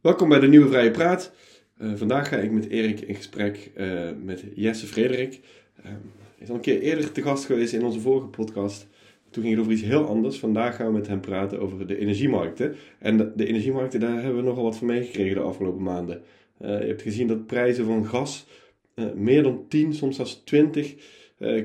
[0.00, 1.32] Welkom bij de Nieuwe Vrije Praat.
[1.78, 5.40] Uh, vandaag ga ik met Erik in gesprek uh, met Jesse Frederik.
[5.78, 5.94] Uh, hij
[6.38, 8.86] is al een keer eerder te gast geweest in onze vorige podcast.
[9.30, 10.38] Toen ging het over iets heel anders.
[10.38, 12.74] Vandaag gaan we met hem praten over de energiemarkten.
[12.98, 16.22] En de, de energiemarkten, daar hebben we nogal wat van meegekregen de afgelopen maanden.
[16.58, 18.46] je hebt gezien dat prijzen van gas
[19.14, 20.94] meer dan 10, soms zelfs 20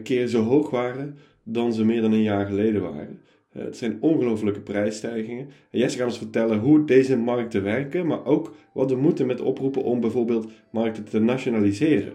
[0.04, 3.22] keer zo hoog waren dan ze meer dan een jaar geleden waren.
[3.56, 5.50] Eh, het zijn ongelofelijke prijsstijgingen.
[5.70, 9.42] En Jesse gaat ons vertellen hoe deze markten werken, maar ook wat we moeten met
[9.42, 12.14] oproepen om bijvoorbeeld markten te nationaliseren.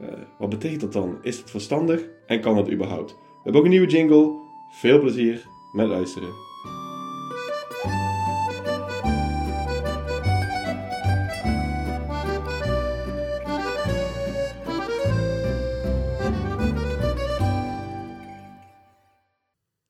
[0.00, 0.08] Uh,
[0.38, 1.18] wat betekent dat dan?
[1.22, 3.10] Is het verstandig en kan het überhaupt?
[3.10, 4.40] We hebben ook een nieuwe jingle.
[4.70, 6.51] Veel plezier met luisteren.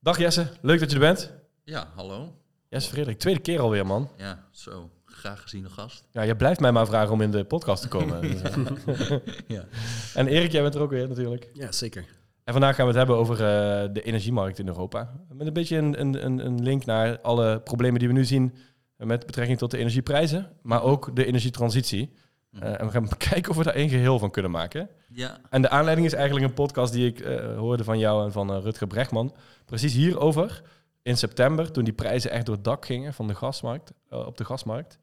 [0.03, 1.33] Dag Jesse, leuk dat je er bent.
[1.65, 2.35] Ja, hallo.
[2.69, 4.11] Jesse Frederik, tweede keer alweer man.
[4.17, 4.91] Ja, zo.
[5.05, 6.09] Graag geziene gast.
[6.11, 8.21] Ja, je blijft mij maar vragen om in de podcast te komen.
[8.23, 9.17] Dus, eh.
[9.47, 9.65] ja.
[10.15, 11.51] En Erik, jij bent er ook weer natuurlijk.
[11.53, 12.05] Ja, zeker.
[12.45, 15.13] En vandaag gaan we het hebben over uh, de energiemarkt in Europa.
[15.33, 18.55] Met een beetje een, een, een link naar alle problemen die we nu zien
[18.97, 22.13] met betrekking tot de energieprijzen, maar ook de energietransitie.
[22.53, 24.89] Uh, en we gaan kijken of we daar één geheel van kunnen maken.
[25.09, 25.39] Ja.
[25.51, 28.57] En de aanleiding is eigenlijk een podcast die ik uh, hoorde van jou en van
[28.57, 29.35] uh, Rutger Brechtman.
[29.65, 30.63] Precies hierover.
[31.03, 34.45] In september, toen die prijzen echt door het dak gingen van de gasmarkt, op de
[34.45, 34.99] gasmarkt.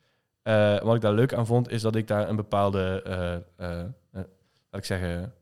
[0.83, 3.03] wat ik daar leuk aan vond, is dat ik daar een bepaalde,
[4.69, 5.33] laat ik zeggen,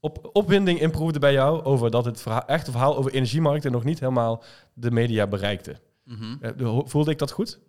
[0.00, 3.84] op, opwinding in proefde bij jou over dat het verhaal, echte verhaal over energiemarkten nog
[3.84, 5.76] niet helemaal de media bereikte.
[6.04, 6.88] Mm -hmm.
[6.88, 7.60] voelde ik dat goed?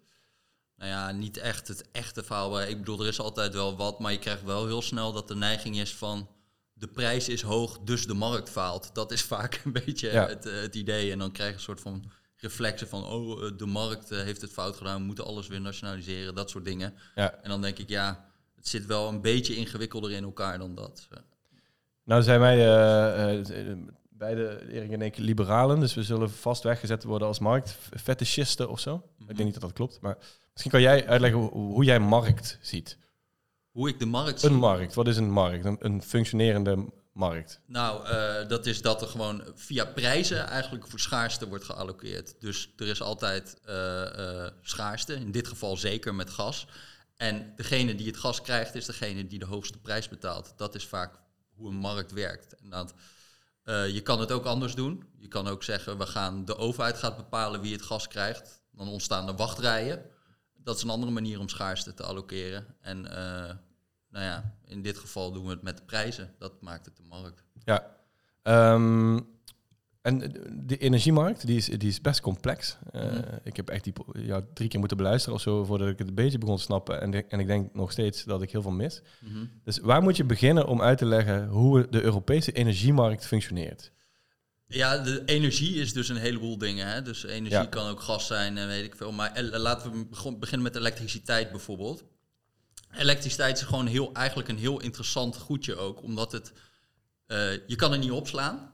[0.78, 2.62] Nou ja, niet echt het echte verhaal.
[2.62, 5.36] Ik bedoel, er is altijd wel wat, maar je krijgt wel heel snel dat de
[5.36, 6.30] neiging is van
[6.74, 8.90] de prijs is hoog, dus de markt faalt.
[8.94, 11.12] Dat is vaak een beetje het, eh, het, idee.
[11.12, 14.42] En dan krijg je een soort van reflexen van, oh, eh, de markt eh, heeft
[14.42, 16.94] het fout gedaan, we moeten alles weer nationaliseren, dat soort dingen.
[17.16, 17.34] Ja.
[17.42, 21.08] En dan denk ik, ja, het zit wel een beetje ingewikkelder in elkaar dan dat.
[22.04, 22.58] Nou zijn wij
[23.38, 23.86] uh,
[24.24, 29.04] beide, Erik en ik, liberalen, dus we zullen vast weggezet worden als marktfetischisten of zo.
[29.20, 30.18] Ik denk niet dat dat klopt, maar
[30.54, 32.98] Misschien kan jij uitleggen hoe, jij markt ziet.
[33.72, 34.50] Hoe ik de markt zie?
[34.50, 34.94] Een markt.
[34.94, 35.66] Wat is een markt?
[35.66, 37.60] Een, een functionerende markt?
[37.66, 42.36] Nou, uh, dat is dat er gewoon via prijzen eigenlijk voor schaarste wordt gealloceerd.
[42.40, 43.76] Dus er is altijd uh,
[44.18, 46.68] uh, schaarste, in dit geval zeker met gas.
[47.16, 50.54] En degene die het gas krijgt, is degene die de hoogste prijs betaalt.
[50.58, 51.20] Dat is vaak
[51.56, 52.56] hoe een markt werkt.
[52.56, 52.94] En dat,
[53.66, 55.04] je kan het ook anders doen.
[55.18, 58.62] Je kan ook zeggen, we gaan, de overheid gaat bepalen wie het gas krijgt.
[58.72, 60.12] Dan ontstaan er wachtrijen
[60.64, 62.76] dat is een andere manier om schaarste te allokeren.
[62.80, 63.12] En uh,
[64.10, 66.36] nou ja, in dit geval doen we het met de prijzen.
[66.38, 67.44] Dat maakt het de markt.
[67.64, 67.98] Ja.
[68.74, 69.33] Um,
[70.04, 70.20] en
[70.66, 72.78] de energiemarkt, die is, die is best complex.
[72.96, 76.08] Uh, Ik heb echt die, ja, drie keer moeten beluisteren of zo voordat ik het
[76.08, 77.02] een beetje begon te snappen.
[77.02, 79.02] En, de, en ik denk nog steeds dat ik heel veel mis.
[79.20, 79.50] Mm -hmm.
[79.64, 83.92] Dus waar moet je beginnen om uit te leggen hoe de Europese energiemarkt functioneert?
[84.68, 86.88] Ja, de energie is dus een heleboel dingen.
[86.88, 87.02] Hè?
[87.02, 89.12] Dus energie kan ook gas zijn en weet ik veel.
[89.12, 92.04] Maar laten we beginnen met elektriciteit bijvoorbeeld.
[92.92, 96.52] Elektriciteit is gewoon heel, eigenlijk een heel interessant goedje ook, omdat het,
[97.28, 98.73] uh, je kan er niet opslaan.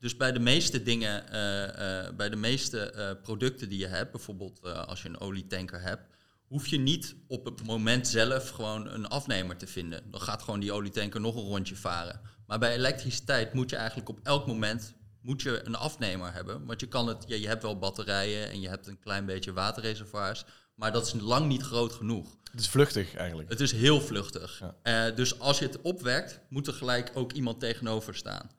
[0.00, 4.62] Dus bij de meeste dingen, uh, uh, bij de meeste producten die je hebt, bijvoorbeeld
[4.62, 6.02] als je een olietanker hebt,
[6.46, 10.10] hoef je niet op het moment zelf gewoon een afnemer te vinden.
[10.10, 12.20] Dan gaat gewoon die olietanker nog een rondje varen.
[12.46, 16.66] Maar bij elektriciteit moet je eigenlijk op elk moment moet je een afnemer hebben.
[16.66, 19.52] Want je kan het, ja, je hebt wel batterijen en je hebt een klein beetje
[19.52, 20.44] waterreservoirs.
[20.74, 22.36] Maar dat is lang niet groot genoeg.
[22.50, 23.48] Het is vluchtig eigenlijk.
[23.48, 24.62] Het is heel vluchtig.
[25.14, 28.50] Dus als je het opwekt, moet er gelijk ook iemand tegenover staan.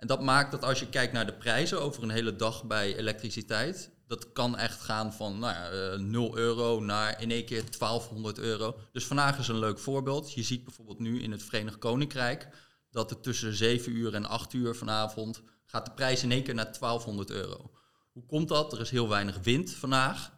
[0.00, 2.96] En dat maakt dat als je kijkt naar de prijzen over een hele dag bij
[2.96, 7.64] elektriciteit, dat kan echt gaan van nou ja, uh, 0 euro naar in één keer
[7.78, 8.78] 1200 euro.
[8.92, 10.32] Dus vandaag is een leuk voorbeeld.
[10.32, 12.48] Je ziet bijvoorbeeld nu in het Verenigd Koninkrijk
[12.90, 16.54] dat het tussen 7 uur en 8 uur vanavond gaat de prijs in één keer
[16.54, 17.70] naar 1200 euro.
[18.12, 18.72] Hoe komt dat?
[18.72, 20.32] Er is heel weinig wind vandaag.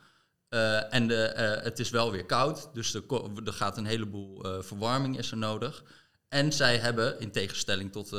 [0.50, 3.02] Uh, en de, uh, het is wel weer koud, dus er,
[3.44, 5.84] er gaat een heleboel verwarming is er nodig.
[6.32, 8.16] En zij hebben, in tegenstelling tot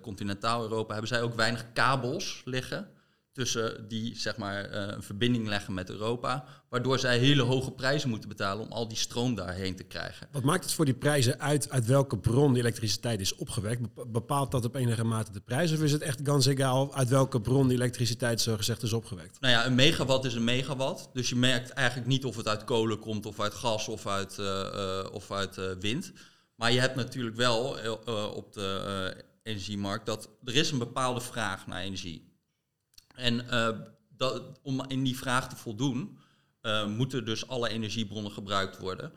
[0.00, 2.88] continentaal Europa, hebben zij ook weinig kabels liggen
[3.32, 8.08] tussen die zeg maar uh, een verbinding leggen met Europa, waardoor zij hele hoge prijzen
[8.08, 10.28] moeten betalen om al die stroom daarheen te krijgen.
[10.32, 13.80] Wat maakt het voor die prijzen uit uit welke bron die elektriciteit is opgewekt?
[14.06, 17.40] Bepaalt dat op enige mate de prijs of is het echt ganz egaal uit welke
[17.40, 19.40] bron die elektriciteit zo gezegd is opgewekt?
[19.40, 22.64] Nou ja, een megawatt is een megawatt, dus je merkt eigenlijk niet of het uit
[22.64, 26.12] kolen komt of uit gas of uit, uh, of uit wind.
[26.60, 27.76] Maar je hebt natuurlijk wel
[28.34, 32.30] op de energiemarkt dat er is een bepaalde vraag naar energie
[33.14, 33.68] en uh,
[34.16, 36.18] dat, om in die vraag te voldoen,
[36.86, 39.12] moeten dus alle energiebronnen gebruikt worden.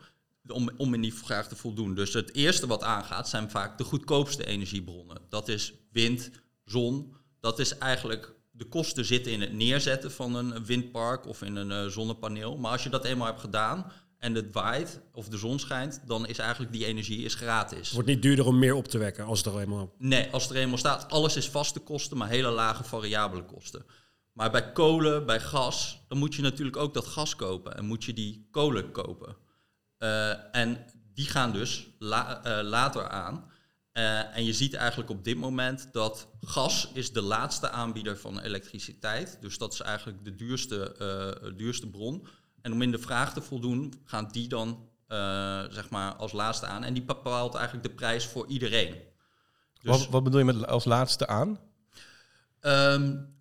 [0.48, 1.94] om, om in die vraag te voldoen.
[1.94, 5.20] Dus het eerste wat aangaat zijn vaak de goedkoopste energiebronnen.
[5.28, 6.30] Dat is wind,
[6.64, 7.16] zon.
[7.40, 11.90] Dat is eigenlijk de kosten zitten in het neerzetten van een windpark of in een
[11.90, 12.56] zonnepaneel.
[12.56, 13.92] Maar als je dat eenmaal hebt gedaan
[14.24, 17.78] en het waait of de zon schijnt, dan is eigenlijk die energie is gratis.
[17.78, 19.94] Het wordt niet duurder om meer op te wekken als het er eenmaal...
[19.98, 21.10] Nee, als het er eenmaal staat.
[21.10, 23.84] Alles is vaste kosten, maar hele lage variabele kosten.
[24.32, 28.04] Maar bij kolen, bij gas, dan moet je natuurlijk ook dat gas kopen en moet
[28.04, 29.36] je die kolen kopen.
[29.98, 30.84] Uh, en
[31.14, 33.50] die gaan dus la, uh, later aan.
[33.92, 38.40] Uh, en je ziet eigenlijk op dit moment dat gas is de laatste aanbieder van
[38.40, 39.38] elektriciteit.
[39.40, 40.96] Dus dat is eigenlijk de duurste,
[41.56, 42.26] duurste bron.
[42.64, 44.88] En om in de vraag te voldoen, gaan die dan
[45.70, 46.84] zeg maar als laatste aan.
[46.84, 48.94] En die bepaalt eigenlijk de prijs voor iedereen.
[49.80, 51.58] Dus, wat, wat bedoel je met als laatste aan?
[52.60, 53.36] Um,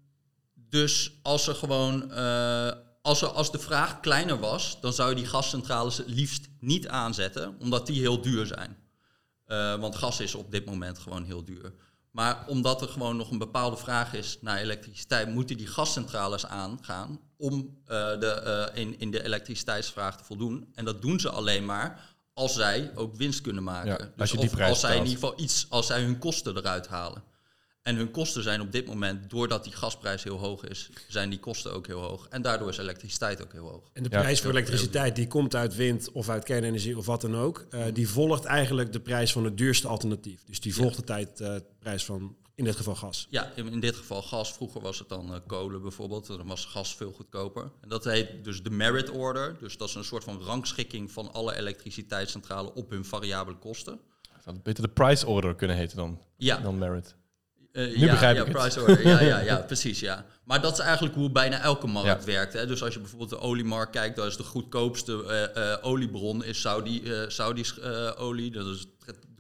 [0.56, 2.72] dus als er gewoon, uh,
[3.02, 6.88] als, er, als de vraag kleiner was, dan zou je die gascentrales het liefst niet
[6.88, 8.78] aanzetten, omdat die heel duur zijn.
[9.48, 11.74] Uh, want gas is op dit moment gewoon heel duur.
[12.12, 17.20] Maar omdat er gewoon nog een bepaalde vraag is naar elektriciteit, moeten die gascentrales aangaan
[17.44, 20.68] om uh, de, in, in de elektriciteitsvraag te voldoen.
[20.76, 23.90] En dat doen ze alleen maar als zij ook winst kunnen maken.
[23.90, 26.18] Ja, als, je dus die prijs als zij in ieder geval iets, als zij hun
[26.18, 27.24] kosten eruit halen.
[27.82, 31.40] En hun kosten zijn op dit moment, doordat die gasprijs heel hoog is, zijn die
[31.40, 32.28] kosten ook heel hoog.
[32.30, 33.90] En daardoor is elektriciteit ook heel hoog.
[33.94, 37.36] En de prijs voor elektriciteit, die komt uit wind of uit kernenergie of wat dan
[37.36, 40.44] ook, uh, die volgt eigenlijk de prijs van het duurste alternatief.
[40.44, 43.28] Dus die volgt de tijd uh, de prijs van, in dit geval gas.
[43.30, 44.54] Ja, in, in dit geval gas.
[44.54, 46.28] Vroeger was het dan uh, kolen bijvoorbeeld.
[46.28, 47.72] Dan was gas veel goedkoper.
[47.82, 49.56] En dat heet dus de merit order.
[49.60, 54.00] Dus dat is een soort van rangschikking van alle elektriciteitscentrales op hun variabele kosten.
[54.44, 56.58] Zou het beter de price order kunnen heten dan, ja.
[56.58, 57.16] dan merit?
[57.72, 58.90] Uh, nu ja, begrijp ja, ik price het.
[58.90, 59.08] Order.
[59.08, 60.26] Ja, ja, ja, precies, ja.
[60.44, 62.54] Maar dat is eigenlijk hoe bijna elke markt werkt.
[62.54, 62.68] Hè.
[62.68, 65.24] Dus als je bijvoorbeeld de oliemarkt kijkt, dan is de goedkoopste
[65.56, 67.80] uh, uh, oliebron is Saudi, Saudi's
[68.18, 68.52] olie.
[68.52, 68.88] Dat is,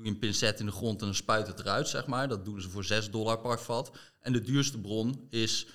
[0.04, 2.28] doe je een pincet in de grond en dan spuit het eruit, zeg maar.
[2.28, 3.92] Dat doen ze voor 6 dollar per vat.
[4.20, 5.68] En de duurste bron is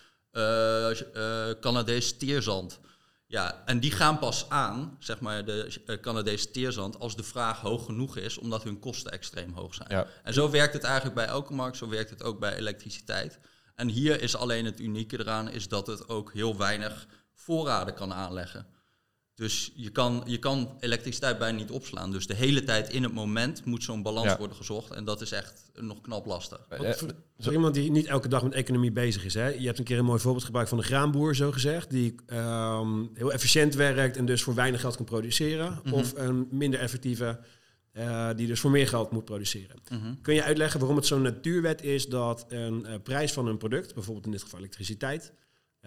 [1.61, 2.81] Canadees teerzand.
[3.31, 7.61] Ja, en die gaan pas aan, zeg maar, de uh, Canadese teerzand, als de vraag
[7.61, 9.89] hoog genoeg is, omdat hun kosten extreem hoog zijn.
[9.91, 10.07] Ja.
[10.23, 13.39] En zo werkt het eigenlijk bij elke markt, zo werkt het ook bij elektriciteit.
[13.75, 18.13] En hier is alleen het unieke eraan, is dat het ook heel weinig voorraden kan
[18.13, 18.67] aanleggen.
[19.39, 22.11] Dus je kan, je kan elektriciteit bijna niet opslaan.
[22.11, 24.91] Dus de hele tijd in het moment moet zo'n balans worden gezocht.
[24.91, 26.67] En dat is echt nog knap lastig.
[26.69, 29.35] Voor, voor, iemand die niet elke dag met economie bezig is.
[29.35, 29.49] Hè?
[29.49, 31.91] Je hebt een keer een mooi voorbeeld gebruikt van de graanboer, zo gezegd.
[31.91, 35.81] Die um, heel efficiënt werkt en dus voor weinig geld kan produceren.
[35.85, 35.95] Mhm.
[35.95, 37.41] Of een minder effectieve
[37.93, 39.77] uh, die dus voor meer geld moet produceren.
[39.89, 40.15] Mhm.
[40.23, 43.95] Kun je uitleggen waarom het zo'n natuurwet is dat een uh, prijs van een product,
[43.95, 45.33] bijvoorbeeld in dit geval elektriciteit,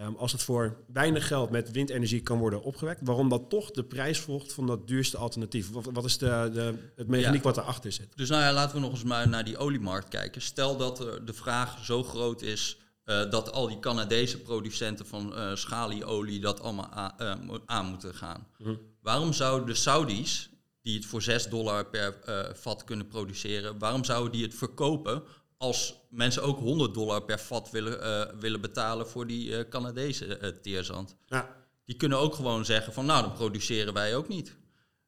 [0.02, 3.84] Um, als het voor weinig geld met windenergie kan worden opgewekt, waarom dat toch de
[3.84, 5.70] prijs volgt van dat duurste alternatief?
[5.70, 7.48] Wat, wat is de, de, het mechaniek ja.
[7.48, 8.16] wat erachter zit?
[8.16, 10.42] Dus nou ja, laten we nog eens maar naar die oliemarkt kijken.
[10.42, 15.32] Stel dat er de vraag zo groot is uh, dat al die Canadese producenten van
[15.34, 18.46] uh, schalieolie dat allemaal aan, uh, aan moeten gaan.
[18.58, 18.78] Mm.
[19.00, 20.50] Waarom zouden de Saudis,
[20.82, 22.14] die het voor 6 dollar per
[22.54, 25.22] vat kunnen produceren, waarom zouden die het verkopen
[25.62, 30.26] als mensen ook 100 dollar per vat willen, uh, willen betalen voor die uh, Canadese
[30.26, 31.16] uh, teerzand.
[31.26, 31.56] Ja.
[31.84, 34.56] Die kunnen ook gewoon zeggen van nou, dan produceren wij ook niet.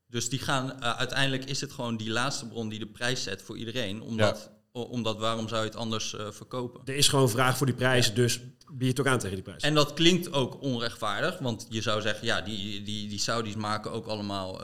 [0.06, 3.56] Dus die gaan, uiteindelijk is het gewoon die laatste bron die de prijs zet voor
[3.56, 4.02] iedereen.
[4.02, 4.80] Omdat, ja.
[4.80, 6.80] omdat waarom zou je het anders verkopen?
[6.84, 8.14] Er is gewoon vraag voor die prijs, ja.
[8.14, 8.40] dus
[8.72, 9.62] bied het ook aan tegen die prijs.
[9.62, 13.92] En dat klinkt ook onrechtvaardig, want je zou zeggen, ja, die, die, die Saudis maken
[13.92, 14.60] ook allemaal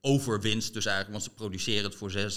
[0.00, 0.74] overwinst.
[0.74, 2.36] Dus eigenlijk, want ze produceren het voor 6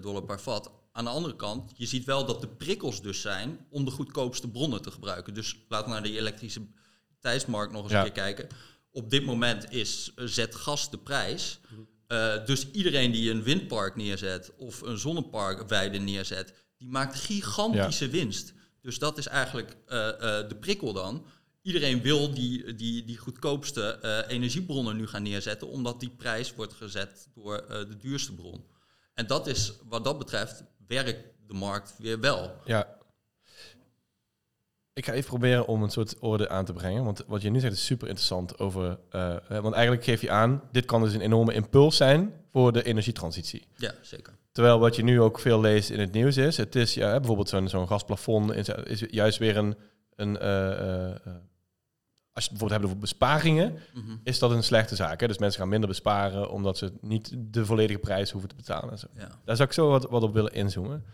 [0.00, 3.66] dollar per vat aan de andere kant, je ziet wel dat de prikkels dus zijn
[3.70, 5.34] om de goedkoopste bronnen te gebruiken.
[5.34, 6.66] Dus laten we naar de elektrische
[7.20, 8.48] tijdsmarkt nog eens een keer kijken.
[8.90, 11.60] Op dit moment is eh, zet gas de prijs.
[12.08, 18.52] Uh, dus iedereen die een windpark neerzet of een zonneparkweide neerzet, die maakt gigantische winst.
[18.80, 21.26] Dus dat is eigenlijk uh, uh, de prikkel dan.
[21.62, 27.28] Iedereen wil die, die, die goedkoopste energiebronnen nu gaan neerzetten, omdat die prijs wordt gezet
[27.34, 28.64] door de duurste bron.
[29.14, 32.50] En dat is wat dat betreft werkt de markt weer wel.
[32.64, 33.00] Ja.
[34.94, 37.04] Ik ga even proberen om een soort orde aan te brengen.
[37.04, 38.98] Want wat je nu zegt is super interessant over.
[39.12, 42.82] Uh, want eigenlijk geef je aan, dit kan dus een enorme impuls zijn voor de
[42.82, 43.66] energietransitie.
[43.76, 44.34] Ja, zeker.
[44.52, 47.48] Terwijl wat je nu ook veel leest in het nieuws is, het is ja, bijvoorbeeld
[47.48, 49.76] zo'n zo'n gasplafond is, is juist weer een,
[50.14, 51.34] een uh, uh,
[52.32, 54.20] als je het bijvoorbeeld hebt over besparingen, mm-hmm.
[54.22, 55.20] is dat een slechte zaak.
[55.20, 55.26] Hè?
[55.26, 58.90] Dus mensen gaan minder besparen omdat ze niet de volledige prijs hoeven te betalen.
[58.90, 59.06] En zo.
[59.14, 59.28] Ja.
[59.44, 61.04] Daar zou ik zo wat, wat op willen inzoomen.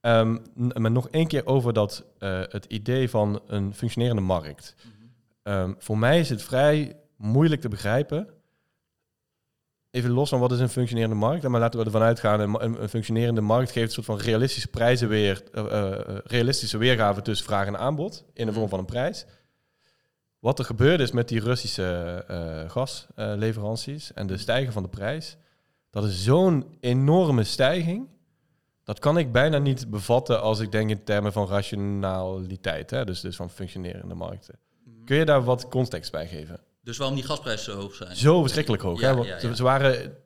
[0.00, 4.74] Um, maar nog één keer over dat, uh, het idee van een functionerende markt.
[4.76, 5.62] Mm-hmm.
[5.62, 8.28] Um, voor mij is het vrij moeilijk te begrijpen.
[9.90, 12.88] even los van wat is een functionerende markt, maar laten we ervan uitgaan, een, een,
[12.88, 15.94] functionerende markt geeft een soort van realistische prijzen weer, uh,
[16.24, 19.26] realistische weergave tussen vraag en aanbod in de vorm van een prijs.
[20.46, 25.36] Wat er gebeurde is met die Russische uh, gasleveranties en de stijgen van de prijs,
[25.90, 28.08] dat is zo'n enorme stijging.
[28.84, 33.04] Dat kan ik bijna niet bevatten als ik denk in termen van rationaliteit, hè?
[33.04, 34.58] Dus, dus van functionerende markten.
[34.84, 35.04] Mhm.
[35.04, 36.60] Kun je daar wat context bij geven?
[36.82, 38.16] Dus waarom die gasprijzen zo hoog zijn?
[38.16, 39.00] Zo verschrikkelijk hoog.
[39.00, 39.14] hè?
[39.14, 40.16] Want Ze, waren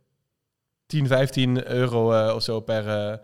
[0.86, 2.86] 10, 15 euro uh, of zo per.
[2.86, 3.16] Uh,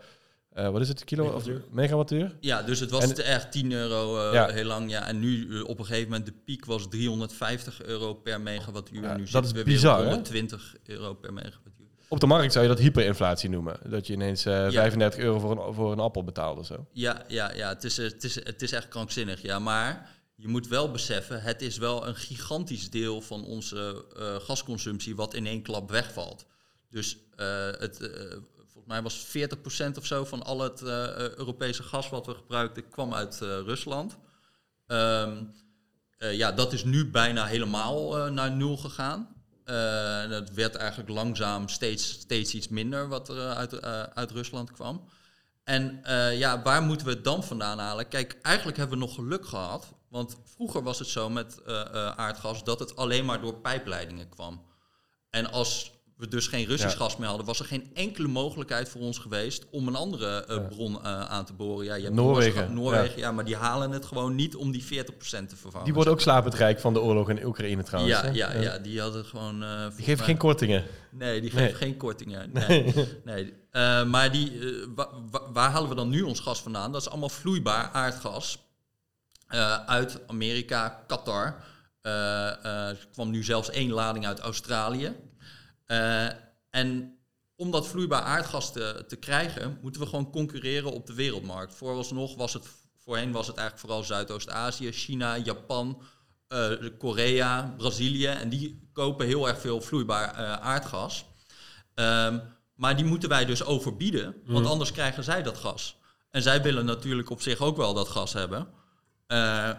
[0.57, 2.35] uh, wat is het, kilo of megawattuur?
[2.39, 4.49] Ja, dus het was en, echt 10 euro ja.
[4.49, 4.89] heel lang.
[4.89, 9.01] Ja, en nu op een gegeven moment de piek was 350 euro per megawattuur.
[9.01, 11.85] Ja, nu dat is we bizar, weer 120 euro per megawattuur.
[12.09, 13.79] Op de markt zou je dat hyperinflatie noemen.
[13.89, 16.65] Dat je ineens 35 euro voor een, voor een appel betaalde.
[16.65, 16.85] Zo.
[16.91, 19.41] Ja, ja, ja het, is, het, is, het is echt krankzinnig.
[19.41, 24.35] Ja, maar je moet wel beseffen, het is wel een gigantisch deel van onze uh,
[24.35, 26.45] gasconsumptie wat in één klap wegvalt.
[26.89, 28.09] Dus uh, het, uh,
[28.55, 30.81] volgens mij was 40% of zo van al het
[31.37, 34.17] Europese gas wat we gebruikten kwam uit Rusland.
[34.87, 35.53] Um,
[36.17, 39.35] ja, dat is nu bijna helemaal naar nul gegaan.
[39.65, 43.81] Uh, dat werd eigenlijk langzaam steeds, steeds iets minder wat er uit,
[44.15, 45.09] uit Rusland kwam.
[45.63, 46.01] En
[46.37, 48.07] ja, waar moeten we het dan vandaan halen?
[48.07, 49.93] Kijk, eigenlijk hebben we nog geluk gehad.
[50.09, 51.65] Want vroeger was het zo met
[52.15, 54.65] aardgas dat het alleen maar door pijpleidingen kwam.
[55.29, 59.01] En als we dus geen Russisch gas meer hadden, was er geen enkele mogelijkheid voor
[59.01, 60.61] ons geweest om een andere uh, ja.
[60.61, 61.85] bron aan te boren.
[61.85, 62.73] Ja, je hebt Noorwegen.
[62.73, 63.25] Noorwegen, ja.
[63.27, 63.31] ja.
[63.31, 65.85] maar die halen het gewoon niet om die 40% te vervangen.
[65.85, 68.19] Die wordt ook slapend rijk van de oorlog in Oekraïne trouwens.
[68.21, 69.59] Ja, ja, ja, die hadden gewoon...
[69.95, 70.85] die geven geen kortingen.
[71.11, 71.73] Nee, die geven nee.
[71.73, 72.51] geen kortingen.
[72.53, 72.93] Nee,
[73.25, 73.53] nee.
[74.05, 74.59] maar die,
[74.95, 76.91] wa wa waar halen we dan nu ons gas vandaan?
[76.91, 78.57] Dat is allemaal vloeibaar aardgas
[79.85, 81.63] uit Amerika, Qatar.
[82.01, 85.15] Er kwam nu zelfs één lading uit Australië.
[86.69, 87.17] En
[87.55, 91.75] om dat vloeibaar aardgas te, te, krijgen, moeten we gewoon concurreren op de wereldmarkt.
[91.75, 92.67] Vooralsnog was het,
[92.97, 96.01] voorheen was het eigenlijk vooral Zuidoost-Azië, China, Japan,
[96.97, 98.25] Korea, Brazilië.
[98.25, 101.25] En die kopen heel erg veel vloeibaar aardgas.
[101.95, 102.41] Um,
[102.77, 104.71] maar die moeten wij dus overbieden, want mm.
[104.71, 105.97] anders krijgen zij dat gas.
[106.29, 108.67] En zij willen natuurlijk op zich ook wel dat gas hebben.
[109.27, 109.69] Uh,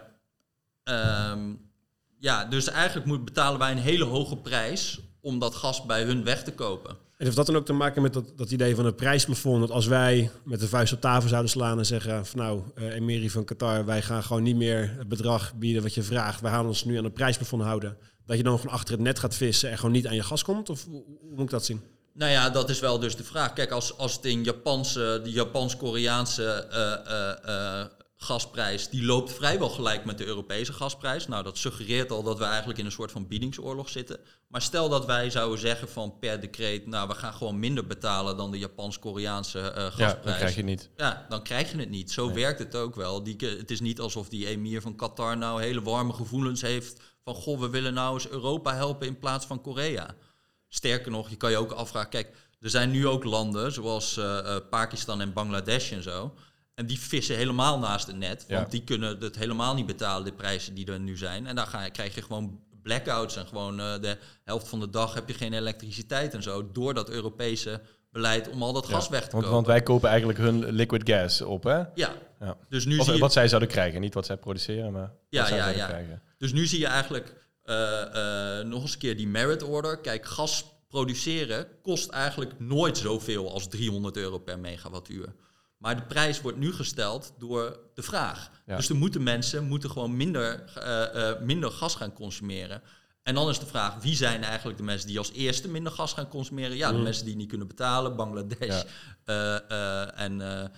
[0.85, 1.71] um,
[2.19, 6.25] ja, dus eigenlijk moet, betalen wij een hele hoge prijs om dat gas bij hun
[6.25, 6.91] weg te kopen.
[6.91, 9.61] En heeft dat dan ook te maken met dat, dat idee van het prijsplafond?
[9.61, 12.95] Dat als wij met de vuist op tafel zouden slaan en zeggen van nou, uh,
[12.95, 16.41] Emiri van Qatar, wij gaan gewoon niet meer het bedrag bieden wat je vraagt.
[16.41, 17.97] We gaan ons nu aan het prijsplafond houden.
[18.27, 20.45] Dat je dan gewoon achter het net gaat vissen en gewoon niet aan je gas
[20.45, 20.71] komt?
[20.71, 21.83] Of hoe, hoe moet ik dat zien?
[22.15, 23.53] Nou ja, dat is wel dus de vraag.
[23.53, 27.85] Kijk, als, als het in Japanse, de Japans-Koreaanse uh, uh,
[28.21, 31.27] gasprijs die loopt vrijwel gelijk met de Europese gasprijs.
[31.27, 34.21] Nou, dat suggereert al dat we eigenlijk in een soort van biedingsoorlog zitten.
[34.49, 38.37] Maar stel dat wij zouden zeggen van per decreet, nou, we gaan gewoon minder betalen
[38.37, 39.99] dan de Japans-Koreaanse uh, gasprijs.
[39.99, 40.91] Ja, dan krijg je niet.
[40.97, 42.11] Ja, dan krijg je het niet.
[42.11, 42.35] Zo nee.
[42.35, 43.23] werkt het ook wel.
[43.23, 47.35] Die, het is niet alsof die emir van Qatar nou hele warme gevoelens heeft van,
[47.35, 50.15] goh, we willen nou eens Europa helpen in plaats van Korea.
[50.69, 54.25] Sterker nog, je kan je ook afvragen, kijk, er zijn nu ook landen zoals uh,
[54.25, 56.35] uh, Pakistan en Bangladesh en zo
[56.78, 58.44] en die vissen helemaal naast het net.
[58.49, 58.70] Want ja.
[58.70, 61.47] die kunnen het helemaal niet betalen, de prijzen die er nu zijn.
[61.47, 65.14] En dan ga krijg je gewoon blackouts en gewoon uh, de helft van de dag
[65.14, 66.70] heb je geen elektriciteit en zo.
[66.73, 67.80] Door dat Europese
[68.11, 69.50] beleid om al dat ja, gas weg te want, kopen.
[69.50, 71.76] Want wij kopen eigenlijk hun liquid gas op, hè?
[71.76, 72.12] Ja.
[72.40, 72.56] ja.
[72.68, 73.20] Dus nu of, zie je...
[73.20, 74.00] wat zij zouden krijgen.
[74.00, 75.88] Niet wat zij produceren, maar ja, wat zij ja, zouden ja.
[75.88, 76.23] krijgen.
[76.37, 77.75] Dus nu zie je eigenlijk uh,
[78.14, 80.00] uh, nog eens een keer die merit order.
[80.00, 85.35] Kijk, gas produceren kost eigenlijk nooit zoveel als 300 euro per megawattuur.
[85.78, 88.50] Maar de prijs wordt nu gesteld door de vraag.
[88.66, 88.76] Ja.
[88.76, 92.82] Dus er moeten mensen moeten gewoon minder, uh, uh, minder gas gaan consumeren.
[93.23, 96.12] En dan is de vraag, wie zijn eigenlijk de mensen die als eerste minder gas
[96.12, 96.76] gaan consumeren?
[96.76, 97.02] Ja, de mm.
[97.02, 98.82] mensen die niet kunnen betalen, Bangladesh
[99.25, 99.62] ja.
[99.70, 100.73] uh, en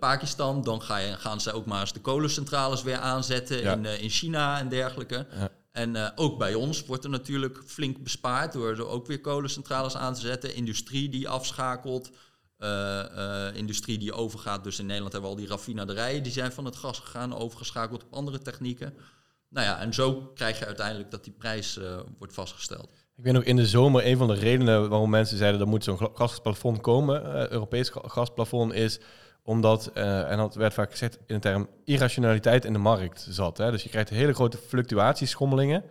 [0.00, 0.62] Pakistan.
[0.62, 3.72] Dan ga je, gaan ze ook maar eens de kolencentrales weer aanzetten ja.
[3.72, 5.26] in, in China en dergelijke.
[5.72, 10.14] En ook bij ons wordt er natuurlijk flink bespaard door er ook weer kolencentrales aan
[10.14, 10.54] te zetten.
[10.54, 12.10] Industrie die afschakelt.
[12.64, 12.70] Uh,
[13.16, 14.64] uh, industrie die overgaat.
[14.64, 18.04] Dus in Nederland hebben we al die raffinaderijen, die zijn van het gas gegaan, overgeschakeld
[18.04, 18.94] op andere technieken.
[19.48, 22.88] Nou ja, en zo krijg je uiteindelijk dat die prijs uh, wordt vastgesteld.
[23.16, 25.84] Ik weet nog in de zomer, een van de redenen waarom mensen zeiden er moet
[25.84, 29.00] zo'n gasplafond komen, Europees gasplafond, is
[29.42, 33.56] omdat, en dat werd vaak gezegd in de term irrationaliteit in de markt zat.
[33.56, 33.70] Hè?
[33.70, 35.84] Dus je krijgt hele grote fluctuatieschommelingen.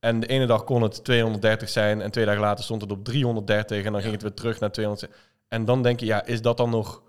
[0.00, 3.04] En de ene dag kon het 230 zijn en twee dagen later stond het op
[3.04, 4.00] 330 en dan ja.
[4.00, 5.12] ging het weer terug naar 200.
[5.48, 7.04] En dan denk je, ja, is dat dan nog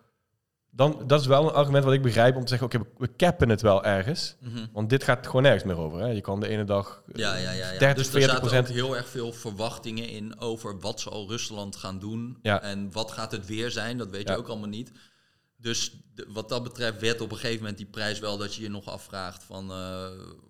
[0.71, 3.15] dan, dat is wel een argument wat ik begrijp om te zeggen, oké, we- we
[3.15, 4.35] cappen het wel ergens.
[4.39, 4.65] Mhm.
[4.73, 5.99] Want dit gaat gewoon nergens meer over.
[5.99, 6.07] Hè?
[6.07, 7.71] Je kan de ene dag eh, Ja, ja, ja.
[7.71, 7.79] ja.
[7.79, 8.67] 30, dus 40 zaten procent.
[8.69, 12.37] ook heel erg veel verwachtingen in over wat zal Rusland gaan doen.
[12.41, 12.61] Ja.
[12.61, 14.33] En wat gaat het weer zijn, dat weet Ja.
[14.33, 14.91] je ook allemaal niet.
[15.57, 18.61] Dus de- wat dat betreft werd op een gegeven moment die prijs wel dat je
[18.61, 20.05] je nog afvraagt van eh,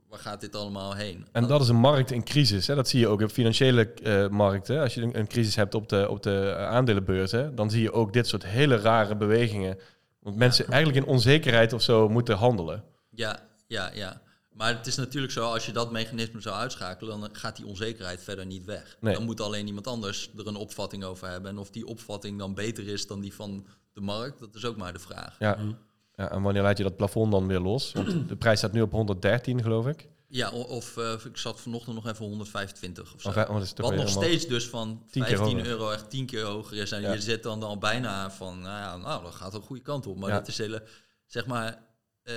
[0.10, 1.28] waar gaat dit allemaal heen?
[1.32, 2.68] En dat is een markt in crisis.
[2.68, 2.76] Hè?
[2.76, 4.82] Dat zie je ook op financiële eh, markten.
[4.82, 7.92] Als je een, een crisis hebt op de, op de eh, aandelenbeurzen, dan zie je
[7.92, 9.80] ook dit soort hele rare bewegingen.
[10.20, 12.84] Want mensen eigenlijk in onzekerheid of zo moeten handelen.
[13.10, 14.22] Ja, ja, ja.
[14.54, 18.24] Maar het is natuurlijk zo, als je dat mechanisme zou uitschakelen, dan gaat die onzekerheid
[18.24, 18.98] verder niet weg.
[19.00, 19.14] Nee.
[19.14, 21.52] Dan moet alleen iemand anders er een opvatting over hebben.
[21.52, 24.78] En of die opvatting dan beter is dan die van de markt, dat is ook
[24.78, 25.36] maar de vraag.
[25.40, 25.58] Ja.
[25.60, 25.78] Mm.
[26.18, 26.32] Ja.
[26.32, 27.92] En wanneer laat je dat plafond dan weer los?
[27.94, 30.08] Want de prijs staat nu op 113, geloof ik.
[30.30, 33.28] Ja, of eh, ik zat vanochtend nog even 125 of zo.
[33.28, 35.72] Of, oh, toch Wat nog steeds dus van 10 keer 15 hoger.
[35.72, 36.92] euro echt 10 keer hoger is.
[36.92, 37.14] En Ja.
[37.14, 40.18] je zit dan al bijna van, nou ja, nou, dat gaat een goede kant op.
[40.18, 40.36] Maar Ja.
[40.38, 40.84] dat is hele,
[41.26, 41.84] zeg maar,
[42.24, 42.34] eh,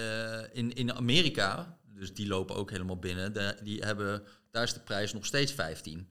[0.53, 4.81] in, in Amerika, dus die lopen ook helemaal binnen, de- die hebben, daar is de
[4.81, 6.09] prijs nog steeds 15.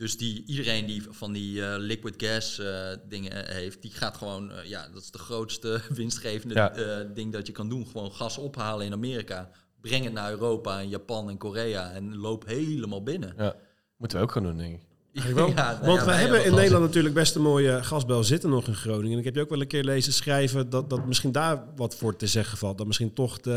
[0.00, 4.52] Dus die, iedereen die van die eh, liquid gas eh, dingen heeft, die gaat gewoon,
[4.52, 6.72] eh, ja, dat is de grootste winstgevende Ja.
[6.74, 7.86] eh, ding dat je kan doen.
[7.86, 12.46] Gewoon gas ophalen in Amerika, breng het naar Europa en Japan en Korea en loop
[12.46, 13.34] helemaal binnen.
[13.36, 13.54] Ja.
[13.96, 14.88] Moeten we ook gaan doen, denk ik.
[15.14, 15.64] Eigenlijk wel.
[15.64, 16.54] Ja, nou Want ja, we hebben in.
[16.54, 19.12] Nederland natuurlijk best een mooie gasbel zitten nog in Groningen.
[19.12, 21.94] En ik heb je ook wel een keer lezen schrijven dat, dat misschien daar wat
[21.94, 22.78] voor te zeggen valt.
[22.78, 23.50] Dat misschien toch de...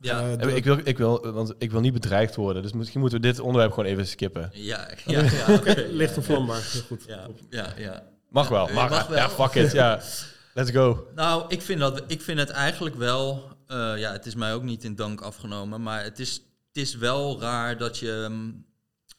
[0.00, 0.30] Ja.
[0.30, 2.62] eh, de- Ik wil, ik, wil, want ik wil niet bedreigd worden.
[2.62, 4.50] Dus misschien moeten we dit onderwerp gewoon even skippen.
[4.52, 5.54] Ja, ja, ja.
[5.54, 5.86] oké.
[5.90, 6.62] licht onvlambaar.
[6.72, 7.04] Heel goed.
[7.06, 8.02] Ja, ja, ja.
[8.30, 8.68] Mag wel.
[8.72, 9.16] Mag wel.
[9.18, 9.72] Ja, fuck it.
[9.72, 10.00] Ja.
[10.54, 11.06] Let's go.
[11.14, 13.42] Nou, ik vind, dat, ik vind het eigenlijk wel...
[13.66, 15.82] eh, ja, het is mij ook niet in dank afgenomen.
[15.82, 16.32] Maar het is,
[16.72, 18.64] het is wel raar dat je mm,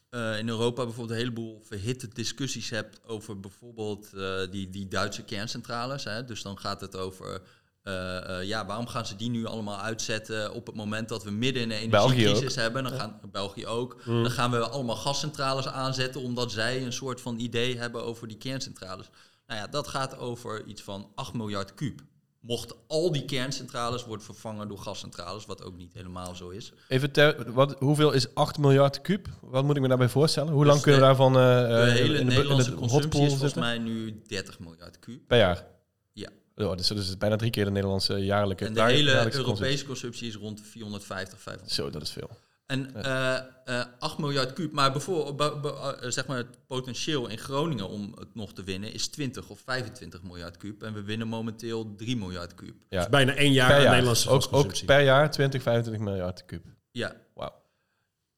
[0.10, 3.00] eh, in Europa bijvoorbeeld een heleboel verhitte discussies hebt...
[3.06, 6.04] over bijvoorbeeld eh, die, die Duitse kerncentrales.
[6.04, 6.26] Hè?
[6.26, 7.42] Dus dan gaat het over...
[7.84, 11.64] eh, ja, waarom gaan ze die nu allemaal uitzetten op het moment dat we midden
[11.64, 12.84] in een energiecrisis hebben?
[12.84, 14.02] Dan gaan, België ook.
[14.06, 14.24] Mm.
[14.24, 18.38] Dan gaan we allemaal gascentrales aanzetten omdat zij een soort van idee hebben over die
[18.38, 19.10] kerncentrales.
[19.48, 22.02] Nou ja, dat gaat over iets van 8 miljard kuub.
[22.40, 26.74] Mochten al die kerncentrales worden vervangen door gascentrales, wat ook niet helemaal zo is.
[26.88, 29.28] Even ter, wat, hoeveel is 8 miljard kuub?
[29.42, 30.54] Wat moet ik me daarbij voorstellen?
[30.54, 32.80] Hoe lang Dus kunnen we daarvan eh, De eh, hele in de, Nederlandse in de
[32.80, 35.28] consumptie hotpool is volgens mij nu 30 miljard kuub.
[35.28, 35.66] Per jaar?
[36.12, 36.30] Ja.
[36.56, 40.28] Oh, dus dat is bijna drie keer de Nederlandse jaarlijke En de hele Europese consumptie
[40.28, 41.76] is rond de 450, 500.
[41.76, 41.76] consumptie.
[41.76, 42.30] Zo, dat is veel.
[42.70, 47.28] En eh, eh, 8 miljard kuub, maar bijvoorbeeld be- be- eh, zeg maar het potentieel
[47.28, 50.84] in Groningen om het nog te winnen is 20 of 25 miljard kuub.
[50.84, 52.76] En we winnen momenteel 3 miljard kuub.
[52.90, 53.00] Ja.
[53.00, 53.92] Dus bijna één jaar per aan jaar.
[53.92, 56.66] Nederlandse ook, ook per jaar 20, 25 miljard kuub.
[56.92, 57.16] Ja.
[57.34, 57.54] Wauw.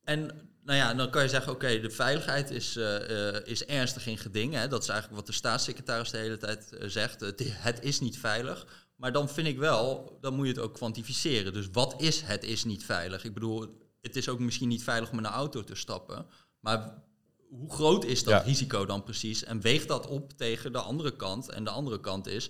[0.04, 4.08] En nou ja, dan kan je zeggen, oké, de veiligheid is, eh, eh, is ernstig
[4.08, 4.54] in geding.
[4.54, 4.68] Hè?
[4.68, 7.20] Dat is eigenlijk wat de staatssecretaris de hele tijd eh, zegt.
[7.20, 8.66] Het, het is niet veilig.
[8.96, 11.54] Maar dan vind ik wel, dan moet je het ook kwantificeren.
[11.54, 13.24] Dus wat is het is niet veilig?
[13.24, 16.26] Ik bedoel, het is ook misschien niet veilig om in een auto te stappen.
[16.60, 17.04] Maar
[17.50, 18.40] hoe groot is dat Ja.
[18.40, 19.44] risico dan precies?
[19.44, 21.50] En weegt dat op tegen de andere kant?
[21.50, 22.50] En de andere kant is,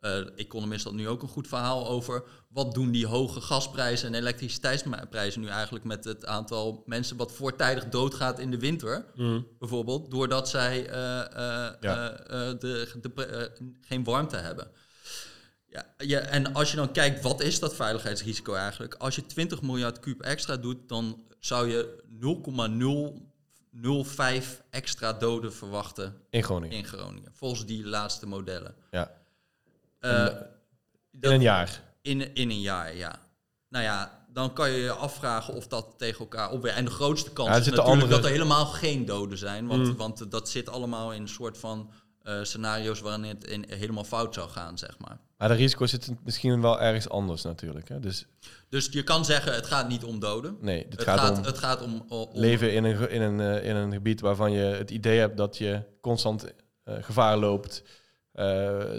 [0.00, 2.24] eh Economist had nu ook een goed verhaal over...
[2.48, 5.84] wat doen die hoge gasprijzen en elektriciteitsprijzen nu eigenlijk...
[5.84, 9.06] met het aantal mensen wat voortijdig doodgaat in de winter...
[9.14, 9.46] Mm.
[9.58, 12.10] bijvoorbeeld, doordat zij eh, eh, Ja.
[12.10, 14.70] eh, de, de, geen warmte hebben.
[15.72, 18.94] Ja, ja, en als je dan kijkt, wat is dat veiligheidsrisico eigenlijk?
[18.94, 22.02] Als je 20 miljard kuub extra doet, dan zou je
[23.72, 26.76] 0,005 extra doden verwachten In Groningen.
[26.76, 27.30] in Groningen.
[27.34, 28.74] Volgens die laatste modellen.
[28.90, 29.10] Ja.
[29.98, 30.26] Eh,
[31.10, 31.82] In dat- een jaar.
[32.02, 33.20] in, in een jaar, ja.
[33.68, 36.76] Nou ja, dan kan je je afvragen of dat tegen elkaar opweegt.
[36.76, 39.66] En de grootste kans Ja, is natuurlijk andere- dat er helemaal geen doden zijn.
[39.66, 39.96] Want, Mm.
[39.96, 41.90] want dat zit allemaal in een soort van
[42.22, 45.18] eh, scenario's waarin het in, helemaal fout zou gaan, zeg maar.
[45.42, 47.88] Maar de risico's zitten misschien wel ergens anders natuurlijk.
[47.88, 48.00] Hè?
[48.00, 48.26] Dus
[48.68, 50.56] Dus je kan zeggen, het gaat niet om doden.
[50.60, 53.68] nee, Het gaat, gaat, om het gaat om, om leven in een, in, een, eh,
[53.68, 56.52] in een gebied waarvan je het idee hebt dat je constant
[56.84, 57.82] eh, gevaar loopt.
[58.32, 58.44] Eh,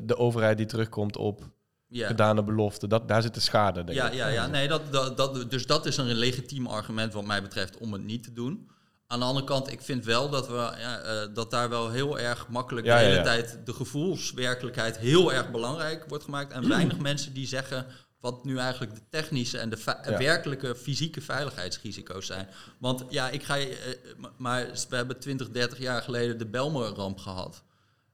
[0.04, 1.50] de overheid die terugkomt op
[1.88, 2.08] ja.
[2.08, 2.90] gedane beloften.
[2.90, 4.14] Dat, daar zit de schade, denk Ja, ik.
[4.14, 4.48] ja, ja.
[4.48, 8.04] Nee, dat, dat, dat, dus dat is een legitiem argument wat mij betreft om het
[8.04, 8.70] niet te doen.
[9.14, 12.20] Aan de andere kant, ik vind wel dat, we, ja, eh, dat daar wel heel
[12.20, 13.24] erg makkelijk Ja, de hele ja.
[13.24, 16.54] tijd de gevoelswerkelijkheid heel erg belangrijk wordt gemaakt.
[16.54, 17.86] En weinig mensen die zeggen
[18.20, 19.78] wat nu eigenlijk de technische en de
[20.18, 22.48] werkelijke fysieke veiligheidsrisico's zijn.
[22.80, 27.20] Want ja, ik ga je, eh, maar we hebben 20, 30 jaar geleden de Belmer-ramp
[27.20, 27.64] gehad.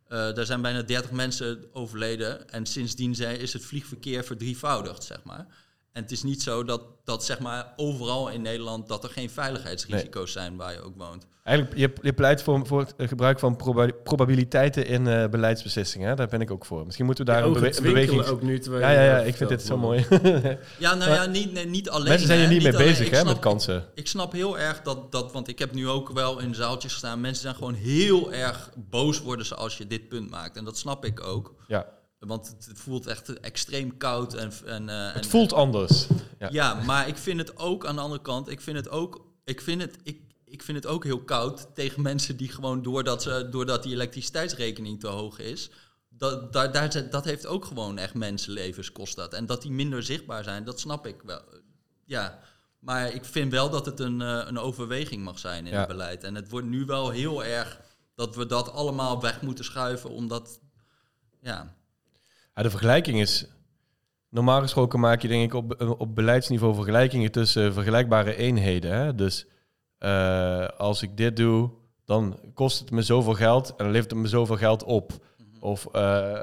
[0.08, 5.24] Eh, daar zijn bijna 30 mensen overleden en sindsdien zijn, is het vliegverkeer verdrievoudigd, zeg
[5.24, 5.48] maar.
[6.00, 9.30] En het is niet zo dat, dat zeg maar overal in Nederland dat er geen
[9.30, 11.28] veiligheidsrisico's zijn waar je ook woont.
[11.44, 16.08] Eigenlijk, je, je pleit voor, voor het gebruik van proba- probabiliteiten in eh, beleidsbeslissingen.
[16.10, 16.16] Hè?
[16.16, 16.86] Daar ben ik ook voor.
[16.86, 18.26] Misschien moeten we daar een, ogen bewe- een beweging...
[18.26, 18.60] ook nu.
[18.60, 20.06] terwijl Ja, ja, ja, dat ik vind dit zo mooi.
[20.78, 22.08] Ja, nou ja, niet, nee, niet alleen.
[22.10, 23.86] Mensen zijn er niet mee bezig hè, met kansen.
[23.94, 27.22] Ik snap heel erg dat, dat, want ik heb nu ook wel in zaaltjes gestaan.
[27.22, 30.58] Mensen zijn gewoon heel erg boos worden ze als je dit punt maakt.
[30.58, 31.54] En dat snap ik ook.
[31.68, 31.86] Ja.
[32.20, 34.34] Want het, voelt echt extreem koud.
[34.34, 36.08] En, en, eh, Het en- voelt anders.
[36.40, 36.50] Ja.
[36.52, 38.50] Ja, maar ik vind het ook aan de andere kant.
[38.50, 39.26] Ik vind het ook.
[39.44, 39.98] Ik vind het.
[40.04, 43.94] Ik, ik vind het ook heel koud tegen mensen die gewoon doordat, ze, doordat die
[43.94, 45.70] elektriciteitsrekening te hoog is.
[46.10, 49.34] Dat, daar, dat heeft ook gewoon echt mensenlevens kost dat.
[49.34, 51.42] En dat die minder zichtbaar zijn, dat snap ik wel.
[52.06, 52.40] Ja,
[52.80, 55.80] maar ik vind wel dat het een, eh, een overweging mag zijn in Ja.
[55.80, 56.24] het beleid.
[56.24, 57.80] En het wordt nu wel heel erg
[58.16, 60.60] dat we dat allemaal weg moeten schuiven, omdat.
[61.42, 61.76] Ja,
[62.60, 63.46] Ja, de vergelijking is...
[64.30, 68.92] Normaal gesproken maak je denk ik op, op beleidsniveau vergelijkingen tussen vergelijkbare eenheden.
[68.92, 69.16] Hè?
[69.16, 69.46] Dus
[69.98, 71.70] eh, als ik dit doe,
[72.06, 75.12] dan kost het me zoveel geld en dan levert het me zoveel geld op.
[75.60, 76.34] Of, eh,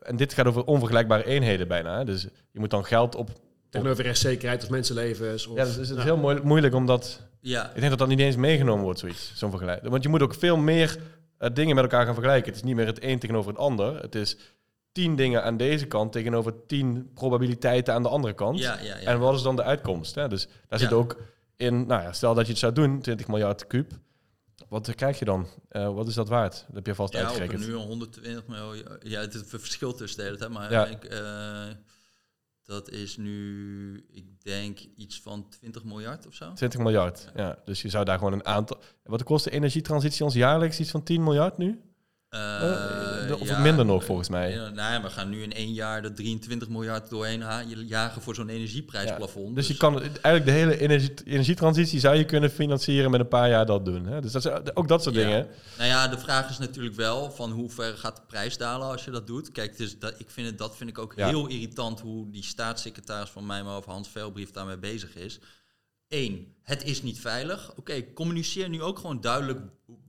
[0.00, 1.98] en dit gaat over onvergelijkbare eenheden bijna.
[1.98, 2.04] Hè?
[2.04, 3.30] Dus je moet dan geld op...
[3.70, 5.46] Tegenover rechtszekerheid of mensenlevens.
[5.46, 6.02] Of, Ja, dus het is Ja.
[6.02, 7.20] heel moeilijk, moeilijk omdat...
[7.40, 9.90] ja, Ik denk dat dat niet eens meegenomen wordt, zoiets, zo'n vergelijking.
[9.90, 10.98] Want je moet ook veel meer
[11.38, 12.46] eh, dingen met elkaar gaan vergelijken.
[12.46, 14.00] Het is niet meer het een tegenover het ander.
[14.00, 14.36] Het is
[14.92, 18.58] tien dingen aan deze kant tegenover tien probabiliteiten aan de andere kant.
[18.58, 18.84] ja, ja.
[18.84, 18.94] ja.
[19.06, 20.14] En wat is dan de uitkomst?
[20.14, 20.28] Hè?
[20.28, 20.96] Dus daar zit Ja.
[20.96, 21.16] ook
[21.56, 23.92] in, nou ja, stel dat je het zou doen, 20 miljard kuub.
[24.68, 25.46] Wat krijg je dan?
[25.68, 26.64] Eh, wat is dat waard?
[26.66, 27.66] Dat heb je vast Ja, uitgerekend.
[27.66, 28.84] nu een 120 miljoen.
[29.02, 30.50] Ja, het verschilt tussen de hele tijd.
[30.50, 30.86] Maar Ja.
[30.86, 31.66] ik, eh,
[32.64, 36.52] dat is nu, ik denk, iets van 20 miljard of zo.
[36.52, 37.58] 20 miljard, ja.
[37.64, 38.78] Dus je zou daar gewoon een aantal...
[39.02, 40.80] Wat kost de energietransitie ons jaarlijks?
[40.80, 41.80] Iets van 10 miljard nu?
[42.28, 44.50] Eh, of ja, minder nog, volgens mij.
[44.50, 47.44] Ja, nee, we gaan nu in één jaar de 23 miljard doorheen
[47.86, 49.56] jagen voor zo'n energieprijsplafond.
[49.56, 53.48] Dus je kan eigenlijk de hele energie, energietransitie zou je kunnen financieren met een paar
[53.48, 54.06] jaar dat doen.
[54.06, 54.20] Hè?
[54.20, 55.46] Dus dat is, ook dat soort dingen.
[55.76, 59.04] Nou ja, de vraag is natuurlijk wel van hoe ver gaat de prijs dalen als
[59.04, 59.52] je dat doet.
[59.52, 63.30] Kijk, dus dat, ik vind het, dat vind ik ook heel irritant hoe die staatssecretaris
[63.30, 65.40] van mij, maar of Hans Veilbrief daarmee bezig is.
[66.08, 67.72] Eén, het is niet veilig.
[67.76, 69.60] Oké, communiceer nu ook gewoon duidelijk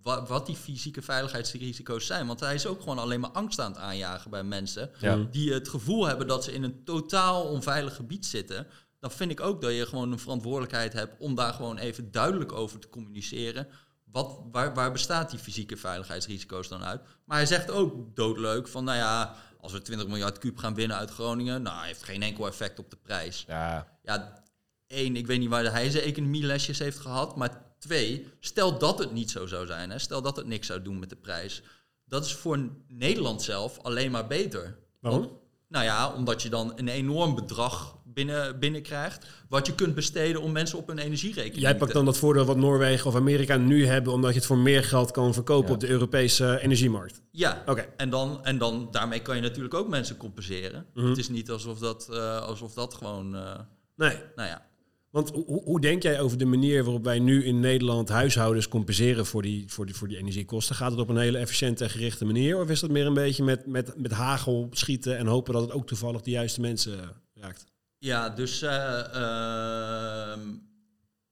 [0.03, 2.27] wa- wat die fysieke veiligheidsrisico's zijn.
[2.27, 5.15] Want hij is ook gewoon alleen maar angst aan het aanjagen bij mensen Ja.
[5.31, 8.67] die het gevoel hebben dat ze in een totaal onveilig gebied zitten.
[8.99, 12.51] Dan vind ik ook dat je gewoon een verantwoordelijkheid hebt om daar gewoon even duidelijk
[12.51, 13.67] over te communiceren.
[14.11, 17.01] Wat, waar, waar bestaat die fysieke veiligheidsrisico's dan uit?
[17.25, 20.97] Maar hij zegt ook doodleuk van, nou ja, als we 20 miljard kuub gaan winnen
[20.97, 23.43] uit Groningen, nou, heeft geen enkel effect op de prijs.
[23.47, 24.43] Ja, Ja,
[24.87, 27.35] één, ik weet niet waar hij zijn economielesjes heeft gehad.
[27.35, 29.89] Maar twee, stel dat het niet zo zou zijn.
[29.89, 31.63] Hè, stel dat het niks zou doen met de prijs.
[32.05, 34.77] Dat is voor Nederland zelf alleen maar beter.
[34.99, 35.21] Waarom?
[35.21, 35.33] Want,
[35.67, 39.25] nou ja, omdat je dan een enorm bedrag binnen, binnenkrijgt...
[39.49, 42.57] wat je kunt besteden om mensen op hun energierekening Jij pakt dan dat voordeel wat
[42.57, 45.73] Noorwegen of Amerika nu hebben, omdat je het voor meer geld kan verkopen Ja.
[45.73, 47.21] op de Europese energiemarkt.
[47.31, 47.85] Ja, Oké.
[47.97, 50.85] en, dan, en dan, daarmee kan je natuurlijk ook mensen compenseren.
[50.93, 51.07] Mhm.
[51.07, 53.35] Het is niet alsof dat, eh, alsof dat gewoon...
[53.35, 53.59] eh,
[53.95, 54.65] Nee, nou ja,
[55.09, 59.25] want hoe, hoe- denk jij over de manier waarop wij nu in Nederland huishoudens compenseren
[59.25, 60.75] voor die, voor die, voor die energiekosten?
[60.75, 62.59] Gaat het op een hele efficiënte en gerichte manier?
[62.59, 65.71] Of is dat meer een beetje met, met, met hagel schieten en hopen dat het
[65.71, 67.65] ook toevallig de juiste mensen eh, raakt?
[67.97, 70.39] Ja, dus eh, ehm,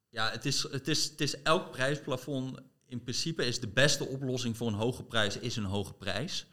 [0.10, 2.58] ja, het is, het, is, het is elk prijsplafond.
[2.88, 6.46] In principe is de beste oplossing voor een hoge prijs is een hoge prijs.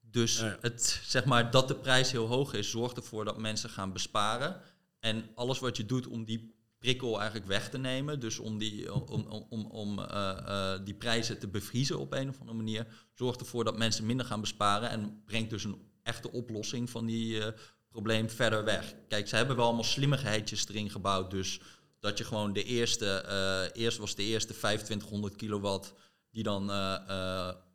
[0.00, 0.58] Dus ja.
[0.60, 4.60] het, zeg maar, dat de prijs heel hoog is, zorgt ervoor dat mensen gaan besparen.
[5.00, 8.94] En alles wat je doet om die prikkel eigenlijk weg te nemen, dus om die,
[8.94, 13.64] om, om, om, eh, die prijzen te bevriezen op een of andere manier, zorgt ervoor
[13.64, 17.52] dat mensen minder gaan besparen en brengt dus een echte oplossing van die eh,
[17.88, 18.94] probleem verder weg.
[19.08, 21.60] Kijk, ze hebben wel allemaal slimmigheidjes erin gebouwd, dus
[22.00, 25.94] dat je gewoon de eerste, eerst was de eerste 2500 kilowatt
[26.30, 26.70] die dan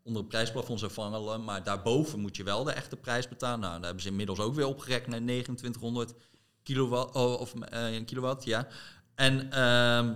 [0.03, 3.59] onder het prijsplafond zou vangen, maar daarboven moet je wel de echte prijs betalen.
[3.59, 6.13] Nou, daar hebben ze inmiddels ook weer opgerekt naar 2900
[6.63, 8.67] kilowatt, oh, of eh, kilowatt, ja.
[9.15, 10.13] En ehm,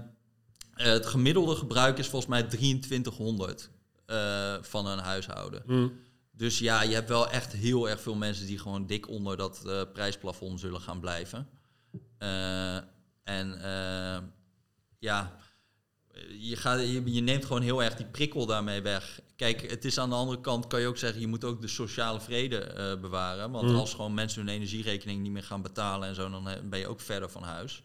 [0.73, 3.69] eh, het gemiddelde gebruik is volgens mij 2300
[4.05, 5.63] eh, van een huishouden.
[5.65, 5.88] Hm.
[6.31, 9.62] Dus ja, je hebt wel echt heel erg veel mensen die gewoon dik onder dat
[9.93, 11.47] prijsplafond zullen gaan blijven.
[13.23, 13.60] En
[14.99, 15.38] ja,
[16.39, 19.19] je, gaat, je, je neemt gewoon heel erg die prikkel daarmee weg.
[19.36, 21.67] Kijk, het is aan de andere kant, kan je ook zeggen, je moet ook de
[21.67, 23.51] sociale vrede eh, bewaren.
[23.51, 23.75] Want Mm.
[23.75, 26.88] als gewoon mensen hun energierekening niet meer gaan betalen en zo, dan eh, ben je
[26.88, 27.84] ook verder van huis.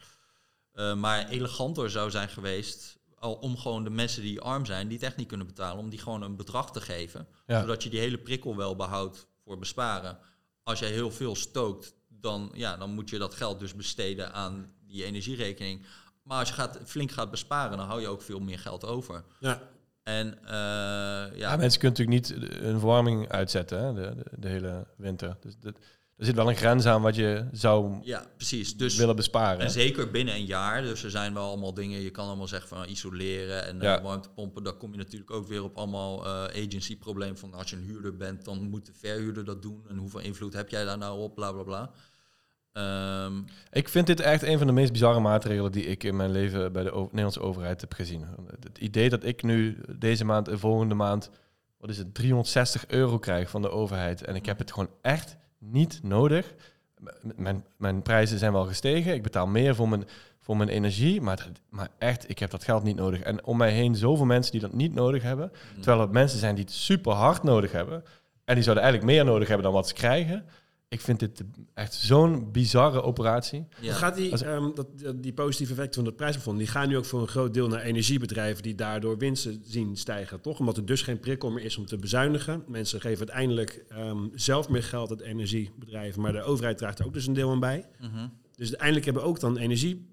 [0.72, 4.96] Eh, maar eleganter zou zijn geweest al om gewoon de mensen die arm zijn, die
[4.96, 7.26] het echt niet kunnen betalen, om die gewoon een bedrag te geven.
[7.46, 7.60] Ja.
[7.60, 10.18] Zodat je die hele prikkel wel behoudt voor besparen.
[10.62, 14.72] Als jij heel veel stookt, dan, ja, dan moet je dat geld dus besteden aan
[14.86, 15.86] die energierekening.
[16.22, 19.24] Maar als je gaat, flink gaat besparen, dan hou je ook veel meer geld over.
[19.40, 19.62] Ja.
[20.02, 21.30] En uh, ja.
[21.34, 21.56] ja.
[21.56, 25.36] mensen kunnen natuurlijk niet een verwarming uitzetten hè, de, de, de, hele winter.
[25.40, 25.78] Dus dat,
[26.16, 28.76] er zit wel een grens aan wat je zou ja, precies.
[28.76, 29.60] Dus, willen besparen.
[29.60, 30.82] En zeker binnen een jaar.
[30.82, 34.02] Dus er zijn wel allemaal dingen, je kan allemaal zeggen van isoleren en ja.
[34.02, 34.62] warmtepompen.
[34.62, 37.82] Daar kom je natuurlijk ook weer op allemaal uh, agency probleem van als je een
[37.82, 39.84] huurder bent, dan moet de verhuurder dat doen.
[39.88, 41.90] En hoeveel invloed heb jij daar nou op, bla bla bla.
[42.72, 46.30] Um, ik vind dit echt een van de meest bizarre maatregelen die ik in mijn
[46.30, 48.24] leven bij de Nederlandse overheid heb gezien.
[48.60, 51.30] Het idee dat ik nu deze maand en volgende maand,
[51.78, 54.24] wat is het, 360 euro krijg van de overheid.
[54.24, 56.54] En ik heb het gewoon echt niet nodig.
[57.36, 59.14] mijn, mijn prijzen zijn wel gestegen.
[59.14, 60.04] Ik betaal meer voor mijn,
[60.40, 61.20] voor mijn energie.
[61.20, 63.20] Maar, maar echt, ik heb dat geld niet nodig.
[63.20, 65.52] En om mij heen zoveel mensen die dat niet nodig hebben.
[65.52, 65.82] Mm.
[65.82, 68.04] Terwijl er mensen zijn die het super hard nodig hebben.
[68.44, 70.44] En die zouden eigenlijk meer nodig hebben dan wat ze krijgen.
[70.92, 71.42] Ik vind dit
[71.74, 73.66] echt zo'n bizarre operatie.
[73.80, 73.94] Ja.
[73.94, 77.20] Gaat die, um, dat, die positieve effecten van het prijsplafond, die gaan nu ook voor
[77.20, 80.58] een groot deel naar energiebedrijven die daardoor winsten zien stijgen, toch?
[80.58, 82.64] Omdat er dus geen prikkel meer is om te bezuinigen.
[82.66, 87.12] Mensen geven uiteindelijk um, zelf meer geld aan energiebedrijven, maar de overheid draagt er ook
[87.12, 87.86] dus een deel aan bij.
[88.00, 88.32] Mm -hmm.
[88.56, 90.06] Dus uiteindelijk hebben ook dan energie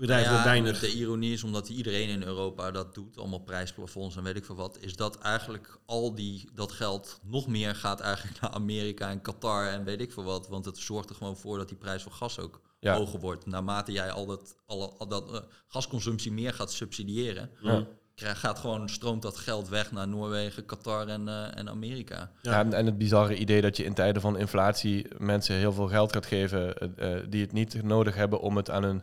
[0.00, 0.80] bedrijven nou ja, weinig.
[0.80, 4.54] De ironie is omdat iedereen in Europa dat doet, allemaal prijsplafonds en weet ik veel
[4.54, 9.20] wat, is dat eigenlijk al die, dat geld nog meer gaat eigenlijk naar Amerika en
[9.20, 10.48] Qatar en weet ik veel wat.
[10.48, 13.46] Want het zorgt er gewoon voor dat die prijs van gas ook hoger wordt.
[13.46, 17.86] Naarmate jij al dat, al, al dat uh, gasconsumptie meer gaat subsidiëren, ja.
[18.14, 22.30] gaat gewoon, stroomt dat geld weg naar Noorwegen, Qatar en, uh, en Amerika.
[22.42, 25.88] Ja, en, en, het bizarre idee dat je in tijden van inflatie mensen heel veel
[25.88, 29.02] geld gaat geven uh, die het niet nodig hebben om het aan hun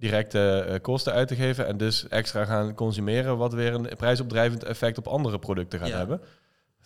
[0.00, 4.64] directe uh, kosten uit te geven en dus extra gaan consumeren, wat weer een prijsopdrijvend
[4.64, 6.20] effect op andere producten gaat hebben.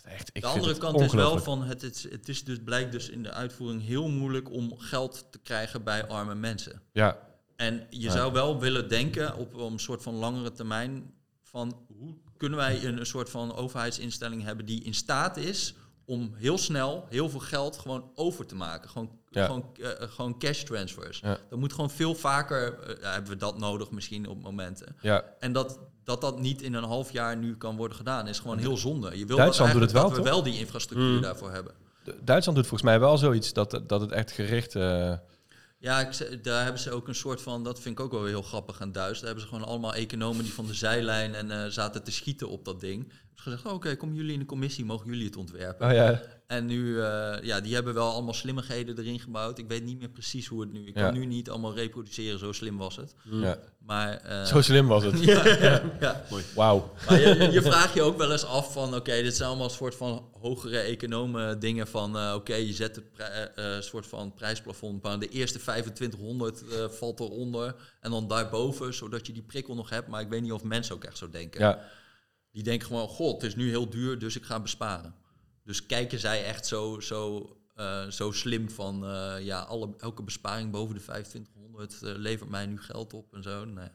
[0.03, 3.09] Echt, ik de andere kant is wel van het, het, het is dus blijkt dus
[3.09, 6.81] in de uitvoering heel moeilijk om geld te krijgen bij arme mensen.
[6.91, 7.17] Ja.
[7.55, 12.57] En je zou wel willen denken op een soort van langere termijn van hoe kunnen
[12.57, 15.75] wij een, een soort van overheidsinstelling hebben die in staat is
[16.05, 18.89] om heel snel heel veel geld gewoon over te maken.
[18.89, 21.19] Gewoon, gewoon, uh, gewoon cash transfers.
[21.19, 21.37] Ja.
[21.49, 24.95] Dat moet gewoon veel vaker, uh, hebben we dat nodig misschien op momenten.
[25.01, 25.23] Ja.
[25.39, 28.57] En dat, dat dat niet in een half jaar nu kan worden gedaan, is gewoon
[28.57, 29.17] heel zonde.
[29.17, 31.21] Je wil Duitsland doet het wel, dat we wel die infrastructuur mm.
[31.21, 31.73] daarvoor hebben.
[32.23, 34.75] Duitsland doet volgens mij wel zoiets dat, dat het echt gericht...
[34.75, 35.13] Uh...
[35.79, 38.41] Ja, ik, daar hebben ze ook een soort van, dat vind ik ook wel heel
[38.41, 39.17] grappig aan Duits.
[39.17, 42.49] Daar hebben ze gewoon allemaal economen die van de zijlijn en uh, zaten te schieten
[42.49, 45.35] op dat ding gezegd, oh, oké, okay, komen jullie in de commissie, mogen jullie het
[45.35, 45.87] ontwerpen.
[45.87, 46.21] Oh, ja.
[46.47, 49.57] En nu, uh, ja, die hebben wel allemaal slimmigheden erin gebouwd.
[49.57, 52.51] Ik weet niet meer precies hoe het nu, ik kan nu niet allemaal reproduceren, zo
[52.51, 53.15] slim was het.
[53.23, 53.57] Ja.
[53.85, 55.23] Maar, uh, zo slim was het.
[55.23, 56.23] ja, ja, ja.
[56.55, 56.91] Wauw.
[57.09, 59.73] Maar je, je vraagt je ook wel eens af van, oké, dit zijn allemaal een
[59.73, 63.01] soort van hogere economen dingen van, uh, oké, je zet
[63.55, 69.33] een soort van prijsplafond, maar de eerste 2500 valt eronder en dan daarboven, zodat je
[69.33, 70.07] die prikkel nog hebt.
[70.07, 71.61] Maar ik weet niet of mensen ook echt zo denken.
[71.61, 71.79] Ja.
[72.51, 75.15] Die denken gewoon, god, het is nu heel duur, dus ik ga besparen.
[75.65, 80.71] Dus kijken zij echt zo, zo, uh, zo slim van, uh, ja, alle, elke besparing
[80.71, 83.65] boven de 2500 uh, levert mij nu geld op en zo.
[83.65, 83.87] Nee.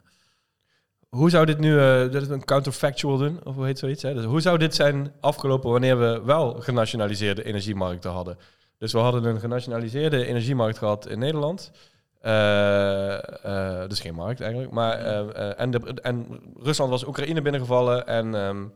[1.08, 1.76] Hoe zou dit nu,
[2.10, 4.02] dat is een counterfactual doen, of hoe heet zoiets?
[4.02, 4.14] Hè?
[4.14, 8.38] Dus hoe zou dit zijn afgelopen wanneer we wel genationaliseerde energiemarkten hadden?
[8.78, 11.70] Dus we hadden een genationaliseerde energiemarkt gehad in Nederland.
[13.88, 14.72] Dus geen markt eigenlijk.
[14.72, 14.98] Maar,
[15.56, 18.72] en, en Rusland was Oekraïne binnengevallen en um,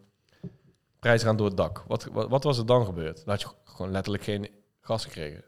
[1.05, 1.85] prijzen gaan door het dak.
[1.87, 3.17] Wat, wat, wat, was er dan gebeurd?
[3.17, 5.45] Dan had je gewoon letterlijk geen gas gekregen.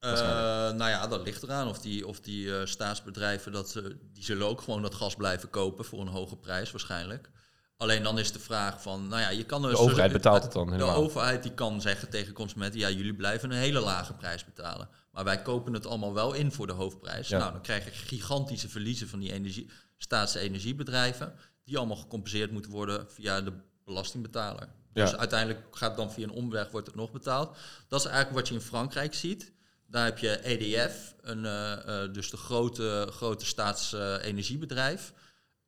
[0.00, 4.82] nou ja, dat ligt eraan of die, of die staatsbedrijven, dat, die zullen ook gewoon
[4.82, 7.30] dat gas blijven kopen voor een hoge prijs waarschijnlijk.
[7.76, 9.70] Alleen dan is de vraag van, nou ja, je kan dus...
[9.70, 10.94] De overheid betaalt het dan helemaal.
[10.94, 14.88] De overheid die kan zeggen tegen consumenten, ja, jullie blijven een hele lage prijs betalen.
[15.10, 17.28] Maar wij kopen het allemaal wel in voor de hoofdprijs.
[17.28, 23.10] Nou, dan krijg je gigantische verliezen van die energie, staatsenergiebedrijven, die allemaal gecompenseerd moeten worden
[23.10, 23.52] via de
[23.84, 24.68] belastingbetaler.
[24.92, 25.04] Ja.
[25.04, 27.56] Dus uiteindelijk gaat het dan via een omweg, wordt het nog betaald.
[27.88, 29.52] Dat is eigenlijk wat je in Frankrijk ziet.
[29.86, 35.12] Daar heb je EDF, een, uh, uh, dus de grote, grote staatsenergiebedrijf.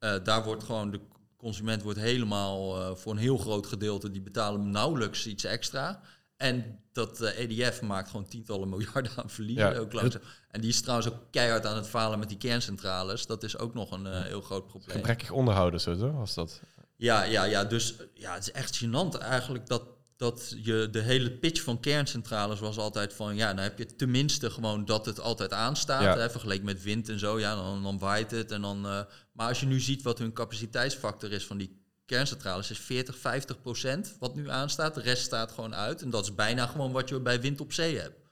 [0.01, 1.01] Uh, daar wordt gewoon de
[1.37, 6.03] consument wordt helemaal voor een heel groot gedeelte, die betalen nauwelijks iets extra.
[6.37, 9.73] En dat eh, EDF maakt gewoon tientallen miljarden aan verliezen.
[9.73, 9.79] Ja.
[9.79, 10.23] Ook langzaam.
[10.51, 13.27] En die is trouwens ook keihard aan het falen met die kerncentrales.
[13.27, 14.97] Dat is ook nog een heel groot probleem.
[14.97, 16.13] Gebrekkig onderhouden, zo?
[16.13, 16.61] Was dat?
[16.97, 19.83] Ja, ja, ja, dus ja, het is echt gênant eigenlijk dat,
[20.17, 23.37] dat je de hele pitch van kerncentrales was altijd van...
[23.37, 26.03] ja, dan heb je tenminste gewoon dat het altijd aanstaat.
[26.03, 26.19] Ja.
[26.19, 28.51] Hè, vergeleken met wind en zo, ja, dan, dan waait het.
[28.51, 29.01] En dan, uh,
[29.33, 33.61] maar als je nu ziet wat hun capaciteitsfactor is van die kerncentrales is 40, 50
[33.61, 34.95] procent wat nu aanstaat.
[34.95, 36.03] De rest staat gewoon uit.
[36.03, 38.23] En dat is bijna gewoon wat je bij wind op zee hebt.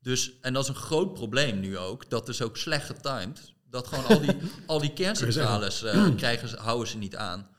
[0.00, 2.10] Dus, en dat is een groot probleem nu ook.
[2.10, 3.54] Dat is ook slecht getimed.
[3.70, 4.36] Dat gewoon al die,
[4.66, 7.50] al die kerncentrales eh, krijgen, houden ze niet aan.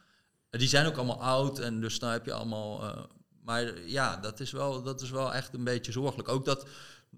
[0.54, 2.84] Eh, Die zijn ook allemaal oud en dus dan heb je allemaal...
[2.84, 3.04] eh,
[3.44, 6.30] maar ja, dat is, wel, dat is wel echt een beetje zorgelijk.
[6.30, 6.68] Ook dat,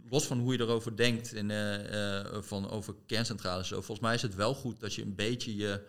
[0.10, 4.22] los van hoe je erover denkt in, eh, van over kerncentrales, zo, volgens mij is
[4.22, 5.82] het wel goed dat je een beetje je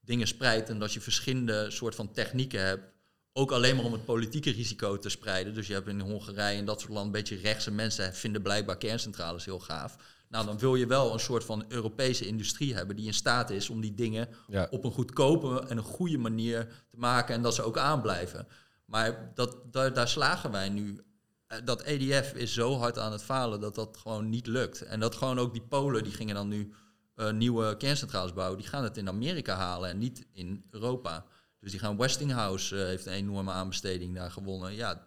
[0.00, 2.92] dingen spreidt en dat je verschillende soort van technieken hebt.
[3.32, 5.54] Ook alleen maar om het politieke risico te spreiden.
[5.54, 8.78] Dus je hebt in Hongarije en dat soort landen een beetje rechtse mensen vinden blijkbaar
[8.78, 9.96] kerncentrales heel gaaf.
[10.28, 13.70] Nou, dan wil je wel een soort van Europese industrie hebben die in staat is
[13.70, 14.66] om die dingen Ja.
[14.70, 18.46] op een goedkope en een goede manier te maken en dat ze ook aanblijven.
[18.84, 21.00] Maar dat, daar, daar slagen wij nu.
[21.46, 24.82] Eh, Dat EDF is zo hard aan het falen dat dat gewoon niet lukt.
[24.82, 26.72] En dat gewoon ook die Polen, die gingen dan nu
[27.14, 31.24] eh, nieuwe kerncentrales bouwen, die gaan het in Amerika halen en niet in Europa.
[31.60, 34.74] Dus die gaan Westinghouse eh, heeft een enorme aanbesteding daar gewonnen.
[34.74, 35.06] Ja,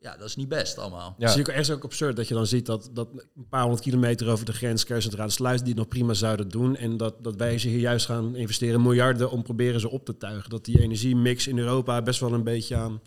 [0.00, 1.14] ja, dat is niet best allemaal.
[1.18, 1.26] Ja.
[1.26, 3.82] Het is ook ergens ook absurd dat je dan ziet dat, dat een paar honderd
[3.82, 6.76] kilometer over de grens kerncentrales sluiten die het nog prima zouden doen.
[6.76, 10.16] En dat, dat wij ze hier juist gaan investeren miljarden om proberen ze op te
[10.16, 10.50] tuigen.
[10.50, 13.00] Dat die energiemix in Europa best wel een beetje aan...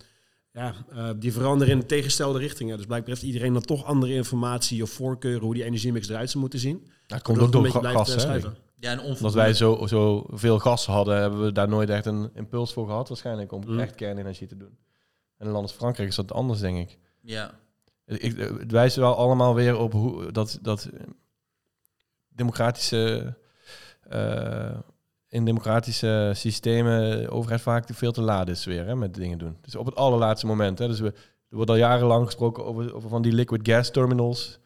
[0.53, 2.77] Ja, eh, die veranderen in tegenstelde richtingen.
[2.77, 6.39] Dus blijkbaar heeft iedereen dan toch andere informatie of voorkeuren hoe die energiemix eruit zou
[6.39, 6.87] moeten zien.
[7.07, 8.25] Dat komt ook door gas.
[8.79, 12.29] Ja, en Omdat wij zo, zo veel gas hadden, hebben we daar nooit echt een
[12.33, 13.79] impuls voor gehad waarschijnlijk om Mm.
[13.79, 14.77] echt kernenergie te doen.
[15.41, 16.97] En in land als Frankrijk is dat anders, denk ik.
[17.21, 17.51] Ja,
[18.05, 20.99] Ik, het wijst wel allemaal weer op hoe dat, dat eh,
[22.27, 23.33] democratische
[24.09, 24.77] eh,
[25.27, 29.57] in democratische systemen de overheid vaak veel te laat is weer hè, met dingen doen.
[29.61, 30.79] Dus op het allerlaatste moment.
[30.79, 31.13] Hè, dus we,
[31.49, 34.59] er wordt al jarenlang gesproken over, over van die liquid gas terminals.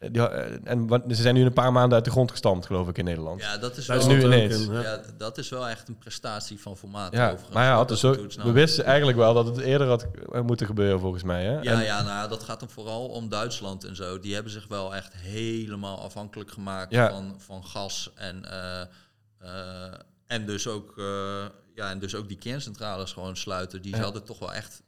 [0.00, 2.88] Eh, die, eh, en ze zijn nu een paar maanden uit de grond gestampt, geloof
[2.88, 3.40] ik, in Nederland.
[3.40, 3.98] ja dat is wel...
[3.98, 4.66] is nu ineens.
[4.66, 4.72] in.
[4.72, 7.12] Ja, dat is wel echt een prestatie van formaat.
[7.12, 7.54] Ja, overigens.
[7.54, 8.46] maar ja, dus snel.
[8.46, 10.06] we wisten eigenlijk wel dat het eerder had
[10.42, 11.44] moeten gebeuren, volgens mij.
[11.44, 11.60] Hè?
[11.60, 14.20] Ja, En- ja, nou, ja, dat gaat dan vooral om Duitsland en zo.
[14.20, 17.10] Die hebben zich wel echt helemaal afhankelijk gemaakt Ja.
[17.10, 18.10] van, van gas.
[18.14, 18.80] En, eh,
[19.38, 19.92] eh,
[20.26, 23.82] en, dus ook, eh, ja, en dus ook die kerncentrales gewoon sluiten.
[23.82, 24.02] Die Ja.
[24.02, 24.82] hadden toch wel echt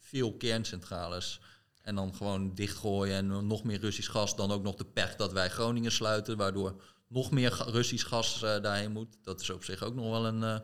[0.00, 1.40] veel kerncentrales.
[1.88, 4.36] En dan gewoon dichtgooien en nog meer Russisch gas.
[4.36, 8.62] Dan ook nog de pech dat wij Groningen sluiten, waardoor nog meer Russisch gas eh,
[8.62, 9.16] daarheen moet.
[9.22, 10.58] Dat is op zich ook nog wel een, eh,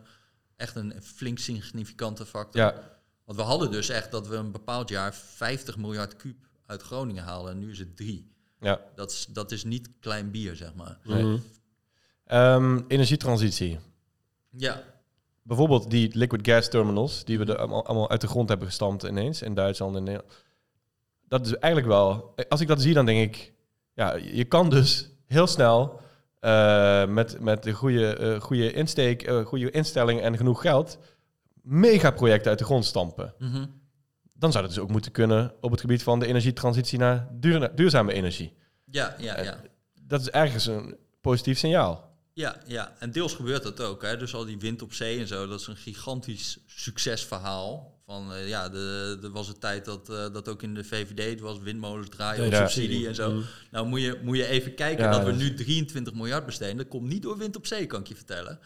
[0.55, 2.61] echt een flink significante factor.
[2.61, 6.81] ja, Want we hadden dus echt dat we een bepaald jaar 50 miljard kuub uit
[6.81, 7.51] Groningen halen.
[7.51, 8.31] En nu is het 3.
[8.59, 8.81] ja.
[8.95, 10.99] Dat is, dat is niet klein bier, zeg maar.
[11.03, 11.23] Nee.
[11.23, 11.37] Mhm.
[12.25, 13.79] Ehm, energietransitie.
[14.49, 14.83] Ja,
[15.47, 19.03] Bijvoorbeeld die liquid gas terminals, die we er allemaal, allemaal uit de grond hebben gestampt
[19.03, 20.44] ineens in Duitsland en Nederland.
[21.27, 23.53] Dat is eigenlijk wel, als ik dat zie, dan denk ik,
[23.93, 25.99] ja, je kan dus heel snel
[26.39, 30.97] eh, met, met de goede, eh, goede insteek, eh, goede instelling en genoeg geld
[31.61, 33.33] megaprojecten uit de grond stampen.
[33.39, 33.65] Mhm.
[34.33, 37.75] Dan zou dat dus ook moeten kunnen op het gebied van de energietransitie naar duur-
[37.75, 38.53] duurzame energie.
[38.85, 39.61] ja, ja, ja.
[40.01, 42.13] Dat is ergens een positief signaal.
[42.33, 44.01] Ja, ja, en deels gebeurt dat ook.
[44.01, 44.17] Hè.
[44.17, 47.94] Dus al die wind op zee en zo, dat is een gigantisch succesverhaal.
[48.05, 51.39] Van eh, ja, er was een tijd dat eh, dat ook in de VVD het
[51.39, 52.67] was windmolens draaien op Ja.
[52.67, 53.41] subsidie en zo.
[53.71, 56.77] Nou moet je, moet je even kijken Ja, dat we nu 23 miljard besteden.
[56.77, 58.59] Dat komt niet door wind op zee, kan ik je vertellen.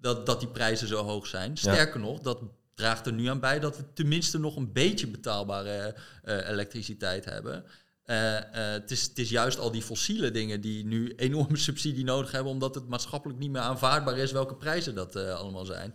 [0.00, 1.56] Dat, dat die prijzen zo hoog zijn.
[1.56, 2.42] Sterker nog, dat
[2.74, 7.64] draagt er nu aan bij dat we tenminste nog een beetje betaalbare eh, elektriciteit hebben.
[8.04, 12.52] Het, is, het is juist al die fossiele dingen die nu enorme subsidie nodig hebben,
[12.52, 15.94] omdat het maatschappelijk niet meer aanvaardbaar is welke prijzen dat allemaal zijn.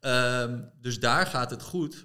[0.00, 2.04] Ehm, dus daar gaat het goed.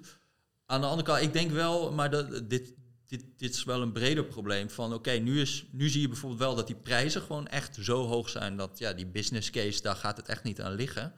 [0.66, 2.74] Aan de andere kant, ik denk wel, maar dat, dit,
[3.06, 4.70] dit, dit is wel een breder probleem.
[4.70, 8.06] Van oké, nu is nu zie je bijvoorbeeld wel dat die prijzen gewoon echt zo
[8.06, 11.12] hoog zijn dat ja, die business case, daar gaat het echt niet aan liggen.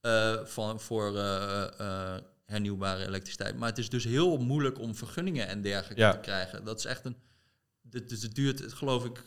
[0.00, 3.56] eh, van, voor eh, eh, hernieuwbare elektriciteit.
[3.58, 6.12] Maar het is dus heel moeilijk om vergunningen en dergelijke Ja.
[6.12, 6.64] te krijgen.
[6.64, 7.16] Dat is echt een.
[8.06, 9.22] Dus het duurt, geloof ik,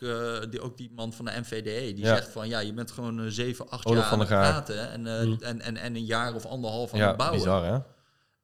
[0.49, 2.15] die, ook die man van de NVDE, die Ja.
[2.15, 5.37] zegt van ja, je bent gewoon zeven, acht Olaf jaar aan het praten en, Mm.
[5.41, 7.39] en, en, en een jaar of anderhalf aan Ja, het bouwen.
[7.39, 7.77] bizar hè?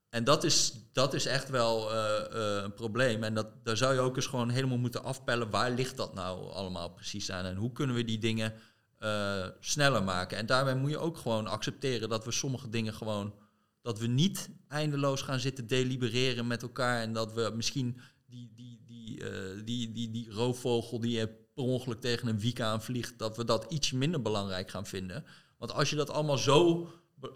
[0.10, 3.24] En dat is, dat is echt wel eh, eh, een probleem.
[3.24, 5.50] En dat, daar zou je ook eens gewoon helemaal moeten afpellen.
[5.50, 7.45] Waar ligt dat nou allemaal precies aan?
[7.45, 8.54] En hoe kunnen we die dingen
[8.98, 10.38] eh, sneller maken?
[10.38, 13.34] En daarbij moet je ook gewoon accepteren dat we sommige dingen gewoon...
[13.82, 17.02] dat we niet eindeloos gaan zitten delibereren met elkaar...
[17.02, 19.24] en dat we misschien die, die, die,
[19.63, 23.19] die, die, die roofvogel die er per ongeluk tegen een wiek aanvliegt...
[23.19, 25.26] dat we dat iets minder belangrijk gaan vinden.
[25.58, 26.89] Want als je dat allemaal zo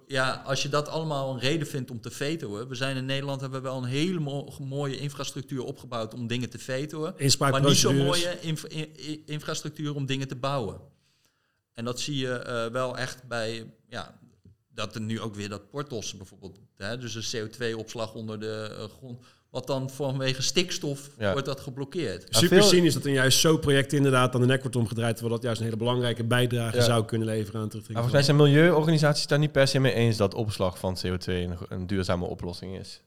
[0.07, 2.67] ja, als je dat allemaal een reden vindt om te vetoen.
[2.67, 6.49] We zijn in Nederland hebben we wel een hele mo- mooie infrastructuur opgebouwd om dingen
[6.49, 7.13] te vetoen.
[7.51, 10.81] Maar niet zo'n mooie inf- in- in- infrastructuur om dingen te bouwen.
[11.73, 14.19] En dat zie je eh, wel echt bij, ja,
[14.69, 18.83] dat er nu ook weer dat Portos bijvoorbeeld, hè, dus een CO2-opslag onder de eh,
[18.97, 19.23] grond,
[19.53, 21.31] wat dan vanwege stikstof Ja.
[21.31, 22.25] wordt dat geblokkeerd.
[22.29, 25.13] Ja, Super veel- cynisch dat er juist zo'n project inderdaad aan de nek wordt omgedraaid,
[25.15, 26.83] terwijl dat juist een hele belangrijke bijdrage Ja.
[26.83, 28.03] zou kunnen leveren aan het Maar terugtrekken.
[28.03, 31.57] volgens mij zijn milieuorganisaties daar niet per se mee eens dat opslag van CO2 een,
[31.69, 33.01] een duurzame oplossing is.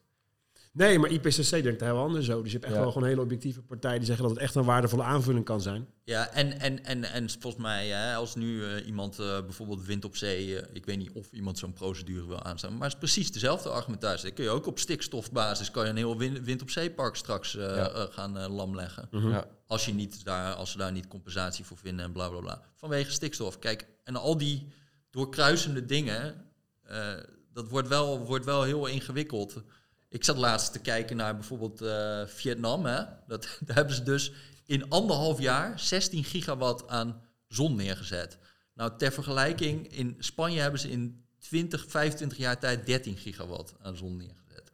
[0.76, 2.42] Nee, maar IPCC denkt er heel anders over.
[2.42, 2.80] Dus je hebt echt Ja.
[2.82, 5.86] wel gewoon hele objectieve partijen die zeggen dat het echt een waardevolle aanvulling kan zijn.
[6.04, 10.04] Ja, en, en, en, en volgens mij, hè, als nu eh, iemand eh, bijvoorbeeld wind
[10.04, 12.98] op zee, eh, ik weet niet of iemand zo'n procedure wil aanstaan, maar het is
[12.98, 14.24] precies dezelfde argumentatie.
[14.26, 17.52] Dan kun je ook op stikstofbasis kan je een heel win- wind op zeepark straks
[17.52, 18.06] Ja.
[18.10, 19.08] gaan eh, lam leggen.
[19.10, 19.28] Mhm.
[19.28, 19.46] Ja.
[19.66, 22.62] Als, je niet daar, als ze daar niet compensatie voor vinden en bla bla bla.
[22.74, 23.58] Vanwege stikstof.
[23.58, 24.66] Kijk, en al die
[25.10, 26.44] doorkruisende dingen,
[26.82, 27.08] eh,
[27.52, 29.62] dat wordt wel, wordt wel heel ingewikkeld.
[30.08, 32.84] Ik zat laatst te kijken naar bijvoorbeeld eh, Vietnam.
[32.86, 33.02] Hè?
[33.26, 34.32] Dat, daar hebben ze dus
[34.64, 38.38] in anderhalf jaar 16 gigawatt aan zon neergezet.
[38.74, 43.96] Nou, ter vergelijking, in Spanje hebben ze in 20, 25 jaar tijd 13 gigawatt aan
[43.96, 44.72] zon neergezet.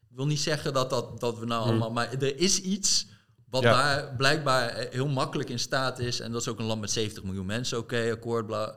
[0.00, 1.90] Ik wil niet zeggen dat, dat, dat we nou allemaal...
[1.90, 3.06] Maar er is iets
[3.54, 3.72] wat Ja.
[3.72, 6.20] daar blijkbaar eh, heel makkelijk in staat is.
[6.20, 7.78] En dat is ook een land met 70 miljoen mensen.
[7.78, 8.76] Oké, akkoord, bla.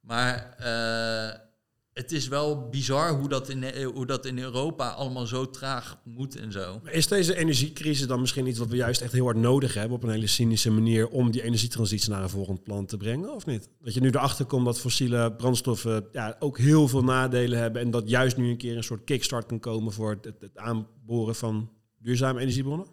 [0.00, 1.38] Maar eh,
[1.98, 6.00] het is wel bizar hoe dat, in, eh, hoe dat in Europa allemaal zo traag
[6.04, 6.80] moet en zo.
[6.84, 10.02] Is deze energiecrisis dan misschien iets wat we juist echt heel hard nodig hebben op
[10.02, 13.68] een hele cynische manier om die energietransitie naar een volgend plan te brengen, of niet?
[13.80, 17.90] Dat je nu erachter komt dat fossiele brandstoffen ja, ook heel veel nadelen hebben en
[17.90, 22.40] dat juist nu een keer een soort kickstart kan komen voor het aanboren van duurzame
[22.40, 22.86] energiebronnen?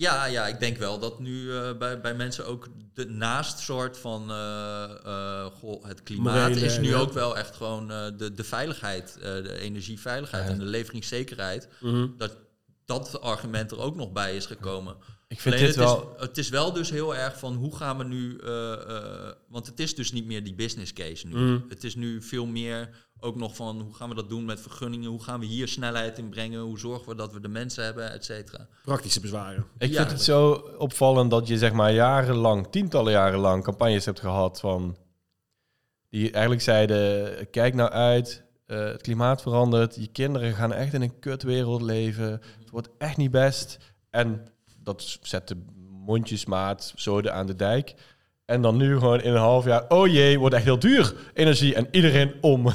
[0.00, 3.98] Ja, ja, ik denk wel dat nu eh, bij, bij mensen ook de naast soort
[3.98, 6.98] van eh, eh, goh, het klimaat Morele, is nu ja.
[6.98, 10.50] ook wel echt gewoon de, de veiligheid, de energieveiligheid Ja.
[10.50, 11.68] en de leveringszekerheid.
[12.16, 12.36] Dat
[12.90, 14.96] dat argument er ook nog bij is gekomen.
[15.28, 16.14] Ik vind Alleen dit het, wel...
[16.16, 18.36] is, het is wel dus heel erg van hoe gaan we nu.
[18.38, 21.34] eh, eh, want het is dus niet meer die business case nu.
[21.36, 21.64] Mm.
[21.68, 22.88] Het is nu veel meer
[23.20, 25.10] ook nog van hoe gaan we dat doen met vergunningen?
[25.10, 26.60] Hoe gaan we hier snelheid in brengen?
[26.60, 28.68] Hoe zorgen we dat we de mensen hebben, et cetera.
[28.82, 29.64] Praktische bezwaren.
[29.78, 29.96] Ik Ja.
[29.98, 34.60] vind het zo opvallend dat je zeg maar jarenlang, tientallen jaren lang, campagnes hebt gehad
[34.60, 34.96] van
[36.08, 41.02] die eigenlijk zeiden: kijk nou uit, eh, het klimaat verandert, je kinderen gaan echt in
[41.02, 43.78] een kutwereld leven, het wordt echt niet best.
[44.10, 44.46] En
[44.82, 45.56] dat zette
[46.06, 47.94] mondjesmaat zoden aan de dijk.
[48.44, 51.74] En dan nu gewoon in een half jaar, oh jee, wordt echt heel duur energie
[51.74, 52.66] en iedereen om.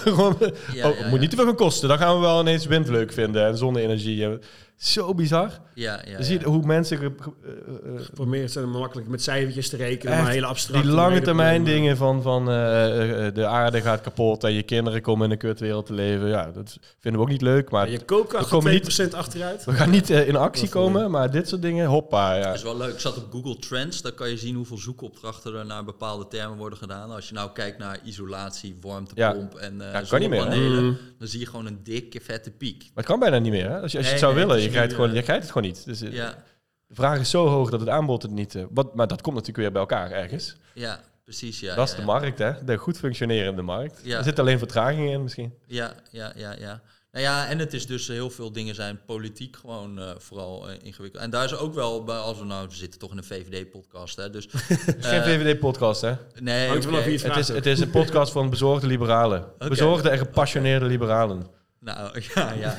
[0.74, 1.90] Ja, oh, ja, moet niet te veel gaan kosten.
[1.90, 4.40] Dan gaan we wel ineens wind leuk vinden en zonne-energie.
[4.86, 5.52] Zo bizar.
[5.74, 6.48] Ja, ja, Je ziet ja.
[6.48, 7.12] hoe mensen ge-
[7.44, 7.50] eh,
[7.96, 10.88] eh, Geprobeerd zijn makkelijk met cijfertjes te rekenen, Echt, maar hele abstracte...
[10.88, 15.02] die lange termijn dingen van, van eh, eh, de aarde gaat kapot en je kinderen
[15.02, 16.28] komen in een kutwereld te leven.
[16.28, 17.70] Ja, dat vinden we ook niet leuk.
[17.72, 19.66] Maar Je koopkracht we komen gaat niet- 2% achteruit.
[19.66, 20.70] we gaan niet eh, in actie je.
[20.72, 22.36] komen, maar dit soort dingen, hoppa.
[22.36, 22.44] Ja.
[22.44, 22.94] Dat is wel leuk.
[22.94, 24.02] Ik zat op Google Trends.
[24.02, 27.12] Daar kan je zien hoeveel zoekopdrachten er naar bepaalde termen worden gedaan.
[27.12, 30.44] Als je nou kijkt naar isolatie, warmtepomp en eh Ja, kan niet meer,
[30.82, 30.98] Mm.
[31.20, 32.78] dan zie je gewoon een dikke vette piek.
[32.80, 33.70] Maar het kan bijna niet meer.
[33.70, 33.80] Hè?
[33.82, 35.68] Als je, als je Nee, het zou nee, willen, gewoon, eh, je krijgt het gewoon
[35.68, 35.86] niet.
[35.86, 36.44] Dus eh, Ja,
[36.88, 38.56] de vraag is zo hoog dat het aanbod het niet...
[38.56, 40.56] eh, wat, maar dat komt natuurlijk weer bij elkaar ergens.
[40.74, 41.60] ja precies.
[41.60, 42.08] Ja, dat is ja, de ja.
[42.08, 42.64] markt, hè?
[42.64, 44.00] De goed functionerende markt.
[44.04, 44.18] Ja.
[44.18, 45.54] Er zit alleen vertraging in misschien.
[45.66, 46.82] Ja, ja, ja, ja.
[47.16, 50.76] Nou ja, en het is dus heel veel dingen zijn politiek gewoon eh, vooral eh,
[50.82, 51.24] ingewikkeld.
[51.24, 54.16] En daar is ook wel, bij, als we nou we zitten toch in een VVD-podcast,
[54.16, 54.48] hè, dus...
[54.52, 56.14] Het is geen VVD-podcast, hè?
[56.40, 59.46] Nee, het is, het is een podcast van bezorgde liberalen.
[59.58, 61.48] Bezorgde en gepassioneerde liberalen.
[61.86, 62.78] Nou ja, ja.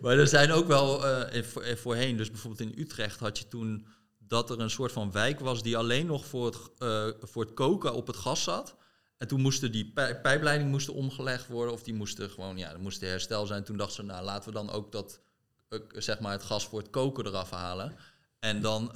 [0.00, 3.86] maar er zijn ook wel eh, voor- voorheen, dus bijvoorbeeld in Utrecht had je toen
[4.18, 7.54] dat er een soort van wijk was die alleen nog voor het, eh, voor het
[7.54, 8.76] koken op het gas zat.
[9.18, 12.80] En toen moesten die pij- pijpleiding moesten omgelegd worden of die moesten gewoon, ja, er
[12.80, 13.64] moest herstel zijn.
[13.64, 15.20] Toen dachten ze, nou laten we dan ook dat,
[15.68, 17.96] eh, zeg maar het gas voor het koken eraf halen.
[18.38, 18.88] En dan,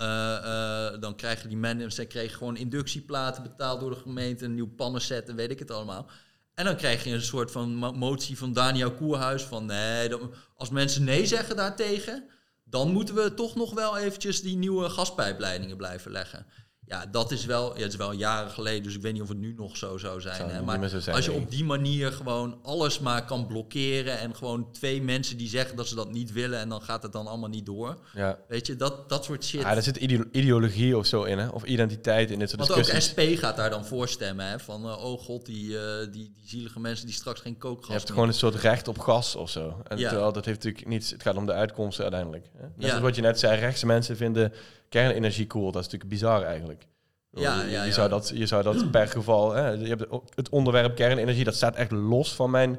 [1.00, 5.28] dan krijgen die mensen, ze kregen gewoon inductieplaten betaald door de gemeente, een nieuw pannenset
[5.28, 6.11] en weet ik het allemaal.
[6.55, 10.11] En dan krijg je een soort van mo- motie van Daniel Koerhuis van nee,
[10.57, 12.30] als mensen nee zeggen daartegen,
[12.64, 16.46] dan moeten we toch nog wel eventjes die nieuwe gaspijpleidingen blijven leggen.
[16.93, 19.28] Ja, dat is wel, ja, het is wel jaren geleden, dus ik weet niet of
[19.28, 20.36] het nu nog zo zou zijn.
[20.36, 20.62] Zou hè.
[20.62, 24.34] Maar meer zo zijn, als je op die manier gewoon alles maar kan blokkeren en
[24.34, 27.26] gewoon twee mensen die zeggen dat ze dat niet willen en dan gaat het dan
[27.26, 27.99] allemaal niet door.
[28.14, 28.38] Ja.
[28.49, 29.61] Weet je, dat, dat soort shit.
[29.61, 31.49] Ja, er zit ideo- ideologie of zo in, hè?
[31.49, 33.11] Of identiteit in dit soort Want ook discussies.
[33.11, 34.59] SP gaat daar dan voor stemmen, hè?
[34.59, 37.93] Van, eh, oh god, die, eh, die, die zielige mensen die straks geen kookgas Je
[37.93, 39.82] hebt meer- gewoon een soort recht op gas of zo.
[39.88, 40.09] En Ja.
[40.09, 41.11] terwijl dat heeft natuurlijk niets...
[41.11, 42.47] Het gaat om de uitkomsten uiteindelijk.
[42.57, 42.66] Hè?
[42.76, 43.01] Net Ja.
[43.01, 44.53] wat je net zei, rechtse mensen vinden
[44.93, 45.64] kernenergie cool.
[45.72, 46.86] Dat is natuurlijk bizar eigenlijk.
[47.30, 47.95] Ja, je, ja, je ja.
[47.95, 49.53] Zou dat, je zou dat per geval...
[49.53, 52.78] Hè, je hebt het onderwerp kernenergie, dat staat echt los van mijn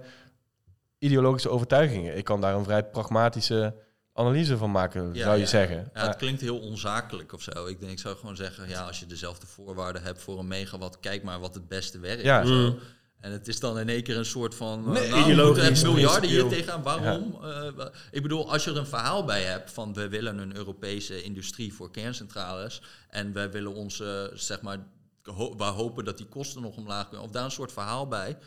[1.00, 2.18] ideologische overtuigingen.
[2.18, 3.76] Ik kan daar een vrij pragmatische
[4.14, 5.48] analyse van maken, Ja, zou je ja.
[5.48, 5.76] zeggen.
[5.78, 7.66] Ja, Maar- het klinkt heel onzakelijk of zo.
[7.66, 11.00] Ik denk, ik zou gewoon zeggen, ja, als je dezelfde voorwaarden hebt voor een megawatt,
[11.00, 12.24] kijk maar wat het beste werkt.
[12.24, 12.44] Ja.
[12.44, 12.78] Mm.
[13.24, 14.92] En het is dan in één keer een soort van...
[14.92, 16.84] Nee, uh, nou, ideologisch, miljarden hier tegenaan.
[16.84, 17.38] Waarom?
[17.44, 19.94] Eh, ik bedoel, als je er een verhaal bij hebt van...
[19.94, 22.82] we willen een Europese industrie voor kerncentrales...
[23.10, 24.78] en wij willen onze, zeg maar...
[25.24, 27.26] ho- we hopen dat die kosten nog omlaag kunnen.
[27.26, 28.38] Of daar een soort verhaal bij...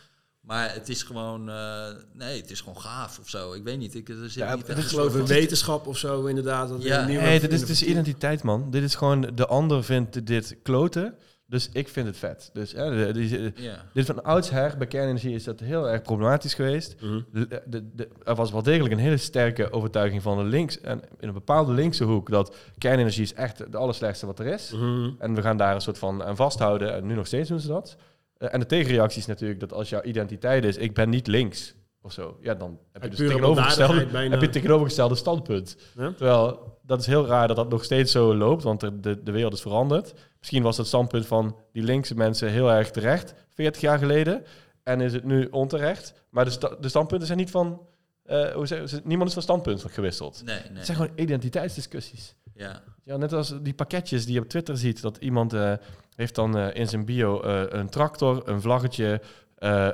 [0.40, 3.52] Maar het is gewoon, eh, nee, het is gewoon gaaf of zo.
[3.52, 3.94] Ik weet niet.
[3.94, 6.68] Ik, er zit Ja, niet Ik een geloof in wetenschap of zo, inderdaad.
[6.68, 7.06] Dat Ja.
[7.06, 8.70] Nee, dit is, dit is identiteit, man.
[8.70, 11.14] Dit is gewoon, de ander vindt dit kloten,
[11.46, 12.50] dus ik vind het vet.
[12.52, 12.70] Dus
[13.12, 13.84] die- Ja.
[13.92, 16.96] dit van oudsher, bij kernenergie is dat heel erg problematisch geweest.
[17.00, 17.20] Mhm.
[17.32, 21.00] De- de- de- er was wel degelijk een hele sterke overtuiging van de links, en
[21.20, 24.72] in een bepaalde linkse hoek, dat kernenergie is echt het allerslechtste wat er is.
[24.72, 25.10] Mhm.
[25.18, 26.94] En we gaan daar een soort van aan vasthouden.
[26.94, 27.96] En nu nog steeds doen ze dat.
[28.38, 31.74] Eh, en de tegenreactie is natuurlijk dat als jouw identiteit is, ik ben niet links
[32.02, 33.94] of zo, ja, dan heb je dus tegenovergestelde,
[34.30, 35.76] heb je het tegenovergestelde standpunt.
[36.16, 39.30] Terwijl dat is heel raar dat dat nog steeds zo loopt, want de, de, de
[39.32, 40.14] wereld is veranderd.
[40.38, 44.44] Misschien was het standpunt van die linkse mensen heel erg terecht 40 jaar geleden.
[44.82, 46.14] En is het nu onterecht.
[46.30, 47.80] Maar de, sta- de standpunten zijn niet van.
[48.22, 50.42] eh, hoe zeg, ze- niemand is van standpunt gewisseld.
[50.44, 50.76] Nee, nee.
[50.76, 52.34] Het zijn gewoon identiteitsdiscussies.
[52.54, 52.82] Ja.
[53.04, 55.02] Ja, net als die pakketjes die je op Twitter ziet.
[55.02, 55.72] Dat iemand eh,
[56.16, 59.20] heeft dan eh, in zijn bio een tractor, een vlaggetje,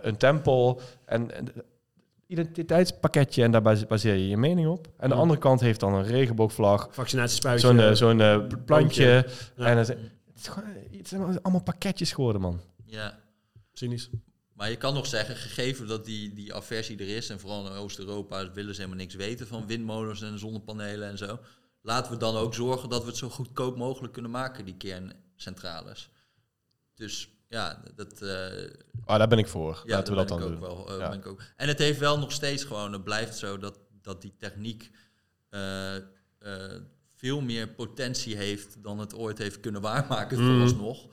[0.02, 0.80] een tempel.
[1.04, 1.46] En, en
[2.32, 4.88] identiteitspakketje en daar base- baseer je je mening op.
[4.96, 7.66] En de andere kant heeft dan een regenboogvlag, Vaccinatiespuitje.
[7.66, 9.26] zo'n eh, zo'n eh, plantje.
[9.56, 9.64] Ja.
[9.66, 9.98] En het, het,
[10.36, 12.60] is gewoon, het zijn allemaal pakketjes geworden, man.
[12.84, 13.18] ja.
[13.72, 14.10] Cynisch.
[14.52, 17.72] Maar je kan nog zeggen, gegeven dat die, die aversie er is, en vooral in
[17.72, 21.38] Oost-Europa willen ze helemaal niks weten van windmolens en zonnepanelen en zo.
[21.82, 26.10] Laten we dan ook zorgen dat we het zo goedkoop mogelijk kunnen maken, die kerncentrales.
[26.94, 28.70] Dus ja, dat, eh,
[29.04, 29.82] Ah, daar ben ik voor.
[29.84, 30.54] ja, Laten we dat dan ik doen.
[30.54, 31.08] ook Wel, eh, Ja.
[31.08, 31.42] ben ik ook.
[31.56, 34.90] En het heeft wel nog steeds gewoon, het blijft zo dat, dat die techniek
[35.48, 35.94] eh,
[37.14, 40.46] veel meer potentie heeft dan het ooit heeft kunnen waarmaken Mm.
[40.46, 41.06] vooralsnog.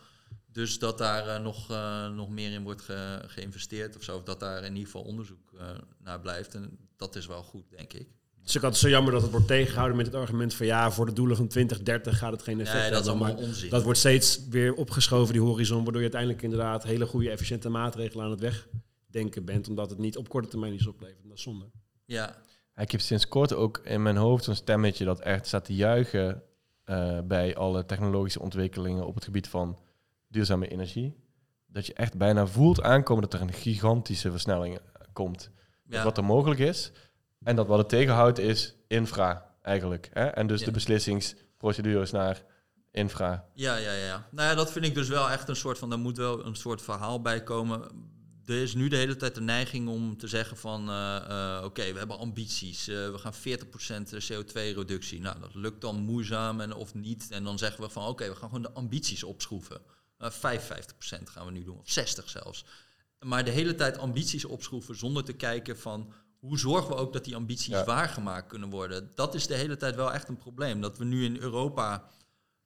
[0.52, 1.68] Dus dat daar nog,
[2.16, 4.16] nog meer in wordt ge- geïnvesteerd of zo.
[4.18, 5.52] Of dat daar in ieder geval onderzoek
[6.00, 6.56] naar blijft.
[6.56, 8.08] En dat is wel goed, denk ik.
[8.50, 10.92] Het is ook altijd zo jammer dat het wordt tegengehouden met het argument van ja,
[10.92, 13.70] voor de doelen van 2030 gaat het geen effect Nee, dat is allemaal onzin.
[13.70, 18.26] dat wordt steeds weer opgeschoven, die horizon, waardoor je uiteindelijk inderdaad hele goede, efficiënte maatregelen
[18.26, 21.24] aan het wegdenken bent, omdat het niet op korte termijn iets oplevert.
[21.24, 21.66] Dat is zonde.
[22.06, 22.36] Ja,
[22.76, 26.44] Ik heb sinds kort ook in mijn hoofd zo'n stemmetje dat echt staat te juichen
[26.84, 29.78] eh, bij alle technologische ontwikkelingen op het gebied van
[30.28, 31.16] duurzame energie.
[31.68, 34.82] Dat je echt bijna voelt aankomen dat er een gigantische versnelling eh,
[35.14, 35.52] komt.
[35.88, 36.04] ja.
[36.04, 36.92] Wat er mogelijk is.
[37.44, 40.10] En dat wat het tegenhoudt is infra eigenlijk.
[40.14, 40.26] Hè?
[40.26, 40.66] En dus Ja.
[40.66, 42.44] de beslissingsprocedures naar
[42.92, 43.46] infra.
[43.54, 44.28] Ja, ja, ja.
[44.32, 46.56] Nou ja, dat vind ik dus wel echt een soort van, daar moet wel een
[46.56, 48.08] soort verhaal bij komen.
[48.46, 51.16] Er is nu de hele tijd de neiging om te zeggen van, eh,
[51.58, 52.88] eh, oké, we hebben ambities.
[52.88, 55.20] eh, we gaan 40% CO2-reductie.
[55.22, 57.28] Nou, dat lukt dan moeizaam en of niet.
[57.32, 59.82] En dan zeggen we van, oké, we gaan gewoon de ambities opschroeven.
[60.18, 62.66] Eh 55% gaan we nu doen, of 60 zelfs.
[63.20, 66.14] Maar de hele tijd ambities opschroeven zonder te kijken van...
[66.40, 67.84] hoe zorgen we ook dat die ambities Ja.
[67.86, 69.12] waargemaakt kunnen worden?
[69.16, 70.82] Dat is de hele tijd wel echt een probleem.
[70.82, 72.04] Dat we nu in Europa...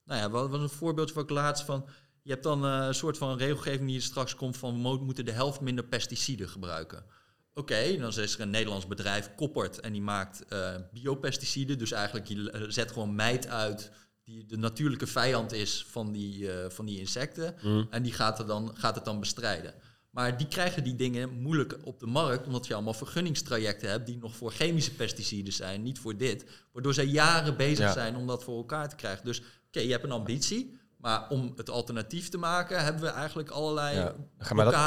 [0.05, 1.85] Nou ja, wat was een voorbeeldje wat ik laatst van...
[2.21, 4.73] Je hebt dan eh, een soort van regelgeving die er straks komt van...
[4.73, 7.05] we mo- moeten de helft minder pesticiden gebruiken.
[7.53, 11.77] Oké, dan is er een Nederlands bedrijf, Koppert, en die maakt eh, biopesticiden.
[11.77, 13.91] Dus eigenlijk, je eh, zet gewoon mijt uit
[14.23, 17.55] die de natuurlijke vijand is van die, van die insecten.
[17.89, 19.73] En die gaat, er dan, gaat het dan bestrijden.
[20.13, 24.17] Maar die krijgen die dingen moeilijk op de markt, omdat je allemaal vergunningstrajecten hebt die
[24.17, 26.45] nog voor chemische pesticiden zijn, niet voor dit.
[26.71, 27.91] Waardoor zij jaren bezig Ja.
[27.93, 29.25] zijn om dat voor elkaar te krijgen.
[29.25, 33.49] Dus oké, je hebt een ambitie, maar om het alternatief te maken, hebben we eigenlijk
[33.49, 34.03] allerlei Ja.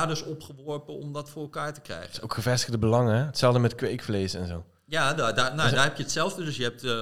[0.07, 2.11] Dat- opgeworpen om dat voor elkaar te krijgen.
[2.11, 3.14] is ook gevestigde belangen.
[3.16, 3.24] Hè?
[3.24, 4.64] Hetzelfde met kweekvlees en zo.
[4.89, 6.45] Ja, daar, daar, nou, daar heb je hetzelfde.
[6.45, 7.01] Dus je hebt eh,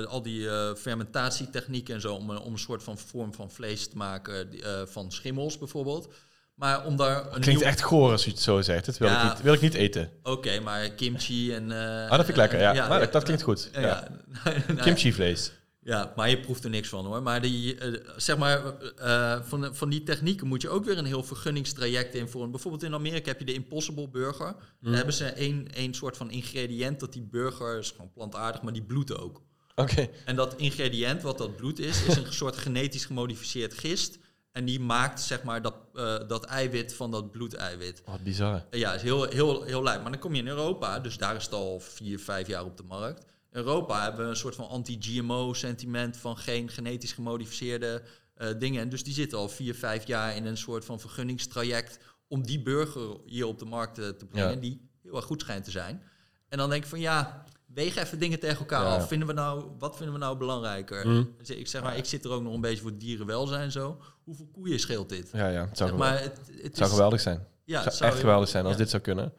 [0.00, 3.50] eh, al die eh, fermentatietechnieken en zo om, een- om een soort van vorm van
[3.50, 4.48] vlees te maken
[4.88, 6.08] van schimmels bijvoorbeeld.
[6.56, 8.86] Maar om daar een Klinkt nieuw- echt goor als je het zo zegt.
[8.86, 9.22] Dat wil, Ja.
[9.22, 10.10] ik, niet, wil ik niet eten.
[10.22, 11.72] Oké, maar kimchi en...
[11.72, 12.88] eh, Ah, dat vind ik lekker, ja.
[12.88, 14.08] Maar dat- klinkt goed, Ja, ja.
[14.84, 15.52] Kimchi-vlees.
[15.82, 17.22] Ja, maar je proeft er niks van hoor.
[17.22, 18.60] Maar die, eh, zeg maar,
[18.96, 22.50] eh, van, van die technieken moet je ook weer een heel vergunningstraject invoeren.
[22.50, 24.54] Bijvoorbeeld in Amerika heb je de Impossible Burger.
[24.80, 28.72] Daar hebben ze één, één soort van ingrediënt dat die burger is gewoon plantaardig, maar
[28.72, 29.42] die bloedt ook.
[29.74, 30.08] Oké.
[30.24, 34.18] En dat ingrediënt, wat dat bloed is, is een soort genetisch gemodificeerd gist.
[34.56, 38.02] En die maakt zeg maar dat, eh, dat eiwit van dat bloedeiwit.
[38.04, 38.64] Wat bizar.
[38.70, 40.02] Ja, is heel, heel, heel lijp.
[40.02, 42.76] Maar dan kom je in Europa, dus daar is het al vier, vijf jaar op
[42.76, 43.20] de markt.
[43.22, 48.02] In Europa hebben we een soort van anti-GMO-sentiment van geen genetisch gemodificeerde
[48.34, 48.80] eh, dingen.
[48.82, 51.98] En dus die zitten al vier, vijf jaar in een soort van vergunningstraject
[52.28, 54.60] om die burger hier op de markt eh, te brengen, Ja.
[54.60, 56.02] die heel erg goed schijnt te zijn.
[56.48, 57.44] En dan denk ik van ja,
[57.76, 58.94] weeg even dingen tegen elkaar Ja.
[58.94, 59.08] af.
[59.08, 61.06] Vinden we nou, wat vinden we nou belangrijker?
[61.08, 61.34] Mm.
[61.38, 63.98] Dus ik zeg maar, ik zit er ook nog een beetje voor dierenwelzijn zo.
[64.24, 65.30] Hoeveel koeien scheelt dit?
[65.32, 65.60] Ja, ja.
[65.66, 66.22] Het zou, Zeg geweldig, maar
[66.62, 67.46] het, zou is- geweldig zijn.
[67.64, 68.78] Ja, zou, zou echt geweldig zijn als ja.
[68.78, 69.24] dit zou kunnen.
[69.24, 69.32] En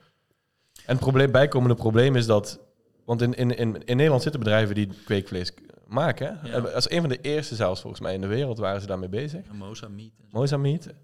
[0.96, 2.60] het probleem, bijkomende probleem is dat...
[3.06, 5.52] Want in, in, in, in Nederland zitten bedrijven die kweekvlees
[5.88, 6.38] maken.
[6.42, 6.50] hè.
[6.58, 6.60] Ja.
[6.64, 9.46] Als een van de eerste zelfs volgens mij in de wereld waren ze daarmee bezig.
[9.48, 10.12] En Moza Meat.
[10.22, 10.38] en zo.
[10.40, 10.96] Mozambique.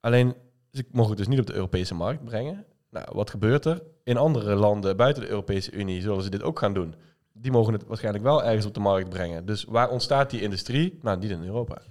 [0.00, 0.34] Alleen,
[0.72, 2.64] ze mogen het dus niet op de Europese markt brengen.
[2.92, 3.82] Nou, wat gebeurt er?
[4.04, 6.94] In andere landen buiten de Europese Unie zullen ze dit ook gaan doen.
[7.32, 9.46] Die mogen het waarschijnlijk wel ergens op de markt brengen.
[9.46, 10.98] Dus waar ontstaat die industrie?
[11.02, 11.82] Nou, niet in Europa.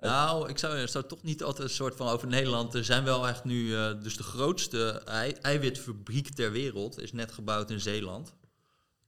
[0.00, 2.74] Nou, ik zou, ik zou toch niet altijd een soort van over Nederland.
[2.74, 7.32] Er zijn wel echt nu, eh, dus de grootste ei, eiwitfabriek ter wereld is net
[7.32, 8.34] gebouwd in Zeeland.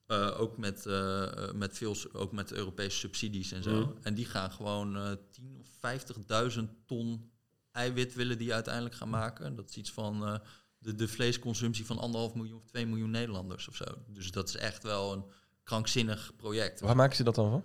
[0.07, 3.95] Eh, ook met, eh, met veel, ook met Europese subsidies en zo.
[4.03, 7.31] En die gaan gewoon eh 10 of 50.000 ton
[7.73, 9.57] eiwit willen die uiteindelijk gaan maken.
[9.57, 10.41] Dat is iets van
[10.83, 13.85] de, de vleesconsumptie van anderhalf miljoen of 2 miljoen Nederlanders of zo.
[14.07, 15.25] Dus dat is echt wel een
[15.65, 16.81] krankzinnig project.
[16.81, 17.65] Waar maken ze dat dan van?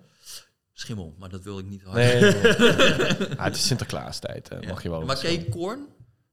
[0.73, 3.35] Schimmel, maar dat wil ik niet hard Nee, nee, nee.
[3.37, 4.49] Ah, het is Sinterklaastijd.
[4.49, 4.57] hè.
[4.57, 4.67] Ja.
[4.67, 5.01] Mag je wel.
[5.01, 5.49] Maar zeggen.
[5.49, 5.87] Korn?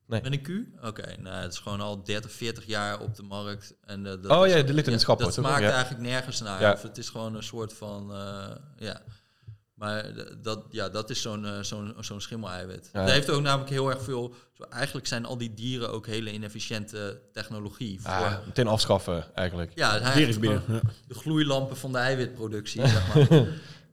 [0.07, 0.22] Nee.
[0.22, 0.85] Met een Q?
[0.87, 3.74] Oké, nou, het is gewoon al 30, 40 jaar op de markt.
[3.85, 5.62] En, eh, dat Oh is- ja, die ligt in het schap, Dat smaakt?
[5.62, 5.70] Ja.
[5.70, 6.61] eigenlijk nergens naar.
[6.61, 6.72] Ja.
[6.72, 9.03] Of het is gewoon een soort van, eh, ja.
[9.75, 10.12] Maar
[10.43, 12.91] dat, ja, dat is zo'n eh, zo'n zo'n schimmeleiwit.
[12.93, 13.01] Ja.
[13.05, 14.35] Dat heeft ook namelijk heel erg veel...
[14.53, 18.01] Zo, eigenlijk zijn al die dieren ook hele inefficiënte technologie.
[18.01, 19.72] Voor, Ah, meteen afschaffen, eigenlijk.
[19.75, 20.66] ja, eigenlijk
[21.07, 23.47] de gloeilampen van de eiwitproductie, zeg maar.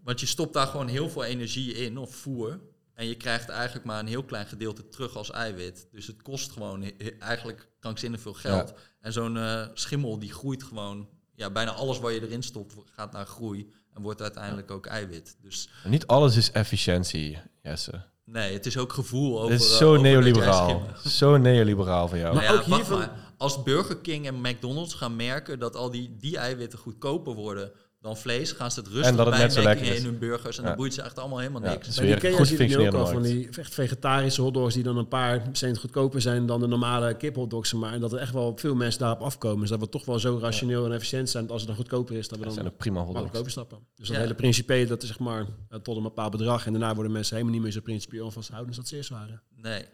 [0.04, 2.60] Want je stopt daar gewoon heel veel energie in, of voer.
[2.94, 5.88] En je krijgt eigenlijk maar een heel klein gedeelte terug als eiwit.
[5.92, 8.74] Dus het kost gewoon eigenlijk krankzinnig veel geld.
[9.00, 11.10] En zo'n eh, schimmel die groeit gewoon...
[11.36, 13.72] Ja, bijna alles wat je erin stopt gaat naar groei.
[13.96, 15.36] En wordt uiteindelijk ook eiwit.
[15.42, 18.02] Dus Niet alles is efficiëntie, Jesse.
[18.26, 19.52] nee, het is ook gevoel over...
[19.52, 20.82] Dit is eh, zo neoliberaal.
[21.20, 22.34] Zo neoliberaal van jou.
[22.36, 23.30] Nou Maar ja, ook hiervan- maar.
[23.38, 27.72] Als Burger King en McDonald's gaan merken dat al die, die eiwitten goedkoper worden
[28.02, 30.20] dan vlees, gaan ze het rustig En dat het net zo bijmengen lekker in hun
[30.20, 30.70] burgers en Ja.
[30.70, 31.80] dan boeit ze echt allemaal helemaal Ja, niks.
[31.82, 34.42] het is Bij weer Ikea goed zie je nu ook al van die echt vegetarische
[34.42, 37.74] hotdogs die dan een paar cent goedkoper zijn dan de normale kiphotdogs.
[37.74, 39.60] Maar en dat er echt wel veel mensen daarop afkomen.
[39.60, 42.16] Dus dat we toch wel zo rationeel en efficiënt zijn dat als het dan goedkoper
[42.16, 43.40] is, dat we Dat dan zijn ook prima makkelijk hotdogs.
[43.40, 43.78] overstappen.
[43.96, 44.22] Dus dat Ja.
[44.22, 46.66] hele principe, dat is zeg maar eh, tot een bepaald bedrag.
[46.66, 49.42] En daarna worden mensen helemaal niet meer zo principieel vasthouden als dat ze eerst waren.
[49.56, 49.86] Nee,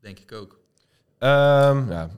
[0.00, 0.58] denk ik ook.
[1.18, 2.10] Ehm, ja,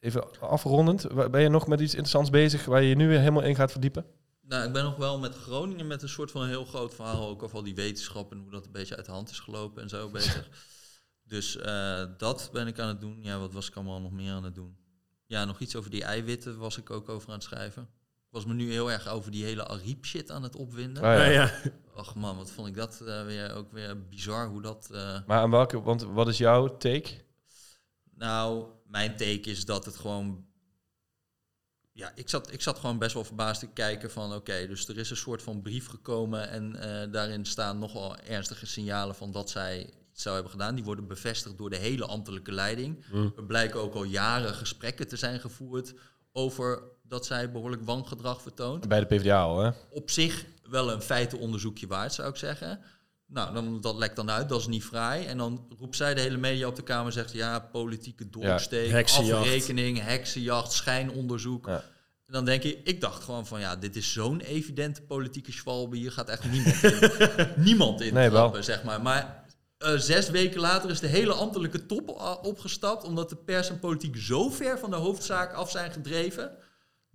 [0.00, 1.30] even afrondend.
[1.30, 3.72] Ben je nog met iets interessants bezig waar je je nu weer helemaal in gaat
[3.72, 4.04] verdiepen?
[4.50, 7.42] Nou, ik ben nog wel met Groningen met een soort van heel groot verhaal ook
[7.42, 9.88] over al die wetenschap en hoe dat een beetje uit de hand is gelopen en
[9.88, 10.48] zo bezig.
[11.22, 13.18] Dus eh, dat ben ik aan het doen.
[13.22, 14.76] Ja, wat was ik allemaal nog meer aan het doen?
[15.26, 17.82] Ja, nog iets over die eiwitten was ik ook over aan het schrijven.
[17.82, 21.02] Ik was me nu heel erg over die hele Ariep shit aan het opwinden.
[21.02, 21.24] Ah, ja.
[21.24, 21.60] Ja, ja.
[21.94, 24.88] Ach man, wat vond ik dat eh, weer, ook weer bizar hoe dat...
[24.92, 27.24] eh, Maar aan welke, want wat is jouw take?
[28.14, 30.48] Nou, mijn take is dat het gewoon.
[32.00, 34.98] Ja, ik zat, ik zat gewoon best wel verbaasd te kijken van oké, dus er
[34.98, 39.50] is een soort van brief gekomen en eh, daarin staan nogal ernstige signalen van dat
[39.50, 40.74] zij iets zou hebben gedaan.
[40.74, 43.04] Die worden bevestigd door de hele ambtelijke leiding.
[43.12, 43.32] Mm.
[43.36, 45.94] Er blijken ook al jaren gesprekken te zijn gevoerd
[46.32, 49.70] over dat zij behoorlijk wangedrag vertoont Bij de PvdA al, hè?
[49.90, 52.80] op zich wel een feitenonderzoekje waard, zou ik zeggen.
[53.32, 55.26] Nou, dan, dat lekt dan uit, dat is niet vrij.
[55.26, 57.32] En dan roept zij de hele media op de Kamer en zegt...
[57.32, 59.40] ja, politieke doorsteek, heksenjacht.
[59.40, 61.66] afrekening, heksenjacht, schijnonderzoek.
[61.66, 61.74] Ja.
[62.26, 63.60] En dan denk ik, ik dacht gewoon van...
[63.60, 65.96] ja, dit is zo'n evidente politieke schwalbe.
[65.96, 68.40] Hier gaat echt niemand in, niemand in Nee, wel.
[68.40, 69.02] trappen, zeg maar.
[69.02, 69.44] Maar
[69.78, 73.04] eh, zes weken later is de hele ambtelijke top a- opgestapt...
[73.04, 76.50] omdat de pers en politiek zo ver van de hoofdzaak af zijn gedreven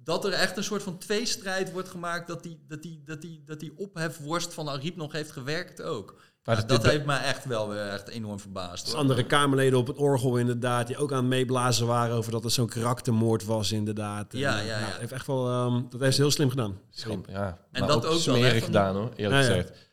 [0.06, 3.44] dat er echt een soort van tweestrijd wordt gemaakt dat die, dat die, dat die,
[3.46, 6.22] dat die ophefworst van Ariep nog heeft gewerkt ook.
[6.44, 8.84] Maar Ja, dat- heeft mij echt wel weer echt enorm verbaasd.
[8.84, 9.02] Dus hoor.
[9.02, 12.54] andere Kamerleden op het orgel inderdaad, die ook aan het meeblazen waren over dat het
[12.54, 14.34] zo'n karaktermoord was inderdaad.
[14.34, 14.86] En, Ja, eh, ja, ja.
[15.00, 16.80] Heeft echt wel, ehm, dat heeft ze heel slim gedaan.
[16.90, 17.48] Schim, ja.
[17.72, 19.46] En maar dat ook, ook wel, smerig gedaan, hoor, eerlijk Ja, ja.
[19.62, 19.84] gezegd.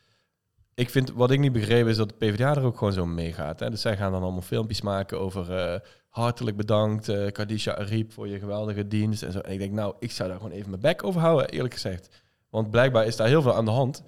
[0.75, 3.59] Ik vind, wat ik niet begrepen is dat de PvdA er ook gewoon zo meegaat.
[3.59, 3.69] Hè?
[3.69, 5.79] Dus zij gaan dan allemaal filmpjes maken over eh,
[6.13, 9.23] hartelijk bedankt, eh Kadisha Ariep, voor je geweldige dienst.
[9.23, 9.39] En, zo.
[9.39, 12.23] en ik denk, nou, ik zou daar gewoon even mijn bek over houden, eerlijk gezegd.
[12.49, 14.03] Want blijkbaar is daar heel veel aan de hand.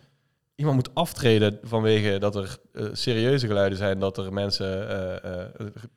[0.55, 5.47] Iemand moet aftreden vanwege dat er eh, serieuze geluiden zijn, dat er mensen eh, eh,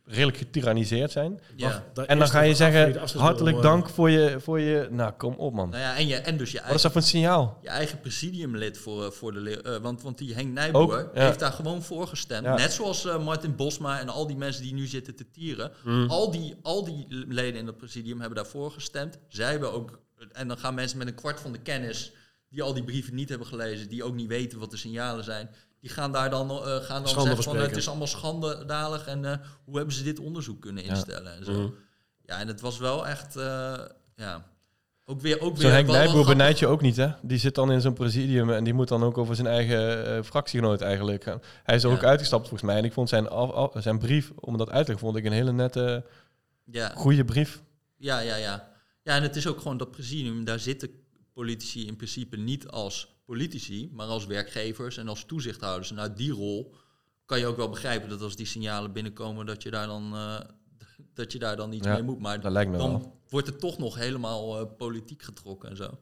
[0.05, 1.41] redelijk getyranniseerd zijn.
[1.57, 1.85] Ja.
[2.07, 4.89] En dan ga je zeggen, hartelijk dank voor je, voor je...
[4.91, 5.69] Nou, kom op man.
[5.71, 7.59] Nou ja, en, je, en dus je Wat is eigen, dat voor een signaal?
[7.63, 9.79] je eigen presidiumlid voor, voor de...
[9.83, 11.25] want, want die Henk Nijboer Ook, ja.
[11.25, 12.47] heeft daar gewoon voor gestemd.
[12.47, 15.73] Net zoals Martin Bosma en al die mensen die nu zitten te tieren.
[16.09, 19.19] Al, die, al die leden in het presidium hebben daarvoor gestemd.
[19.29, 19.99] Zij hebben ook...
[20.33, 22.13] En dan gaan mensen met een kwart van de kennis...
[22.49, 23.89] die al die brieven niet hebben gelezen...
[23.89, 25.51] die ook niet weten wat de signalen zijn...
[25.81, 27.57] die gaan daar dan, eh, gaan dan zeggen van...
[27.57, 29.07] het is allemaal schandalig...
[29.07, 30.91] en eh, hoe hebben ze dit onderzoek kunnen Ja.
[30.91, 31.53] instellen en zo.
[31.53, 31.71] Mhm.
[32.25, 33.37] Ja, en het was wel echt...
[33.37, 33.75] eh,
[34.17, 34.47] ja,
[35.05, 35.41] ook weer...
[35.41, 37.09] Ook weer Henk wel- wel Nijboer benijdt je ook niet, hè?
[37.23, 40.23] Die zit dan in zo'n presidium en die moet dan ook over zijn eigen eh,
[40.23, 41.23] fractiegenoot eigenlijk.
[41.25, 41.43] gaan.
[41.63, 41.97] Hij is er Ja.
[41.97, 42.79] ook uitgestapt volgens mij.
[42.79, 45.25] En ik vond zijn, af, af- zijn brief, om dat uit te leggen, vond ik
[45.25, 46.05] een hele nette...
[46.65, 46.93] Ja.
[46.95, 47.63] goede brief.
[47.97, 48.69] Ja, ja, ja.
[49.03, 50.91] Ja, en het is ook gewoon dat presidium, daar zitten
[51.39, 55.91] politici in principe niet als politici, maar als werkgevers en als toezichthouders.
[55.91, 56.75] En uit die rol
[57.25, 60.41] kan je ook wel begrijpen dat als die signalen binnenkomen, dat je daar dan, eh,
[61.15, 62.19] dat je daar dan iets Ja, mee moet.
[62.19, 63.21] Maar dan wel.
[63.29, 65.99] wordt het toch nog helemaal eh, politiek getrokken en zo.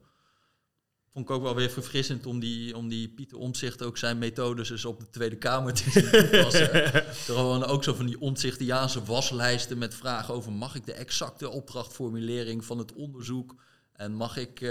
[1.12, 4.70] Vond ik ook wel weer verfrissend om die, om die Pieter Omtzigt ook zijn methodes
[4.70, 6.05] eens op de Tweede Kamer te zien.
[6.05, 11.49] Er gewoon ook zo van die Omtzigtiaanse waslijsten met vragen over mag ik de exacte
[11.49, 13.55] opdrachtformulering van het onderzoek
[13.97, 14.68] en mag ik, eh,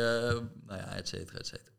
[0.65, 1.71] nou ja, et cetera, et cetera.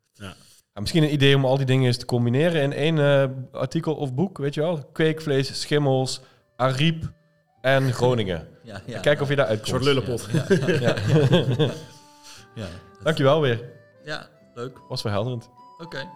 [0.75, 3.31] Ja, misschien een idee om al die dingen eens te combineren in één eh,
[3.61, 4.85] artikel of boek, weet je wel?
[4.93, 6.21] Kweekvlees, schimmels,
[6.57, 7.13] Ariep
[7.61, 8.49] en Groningen.
[8.63, 9.71] Ja, ja, Kijk of je daar Een uitkomt.
[9.71, 10.29] soort lullenpot.
[10.33, 10.45] Ja,
[10.81, 10.95] ja,
[11.59, 11.71] Ja.
[12.55, 12.67] ja.
[13.03, 13.65] Dankjewel weer.
[14.05, 14.79] ja leuk.
[14.89, 15.49] Was verhelderend.
[15.79, 16.09] Oké.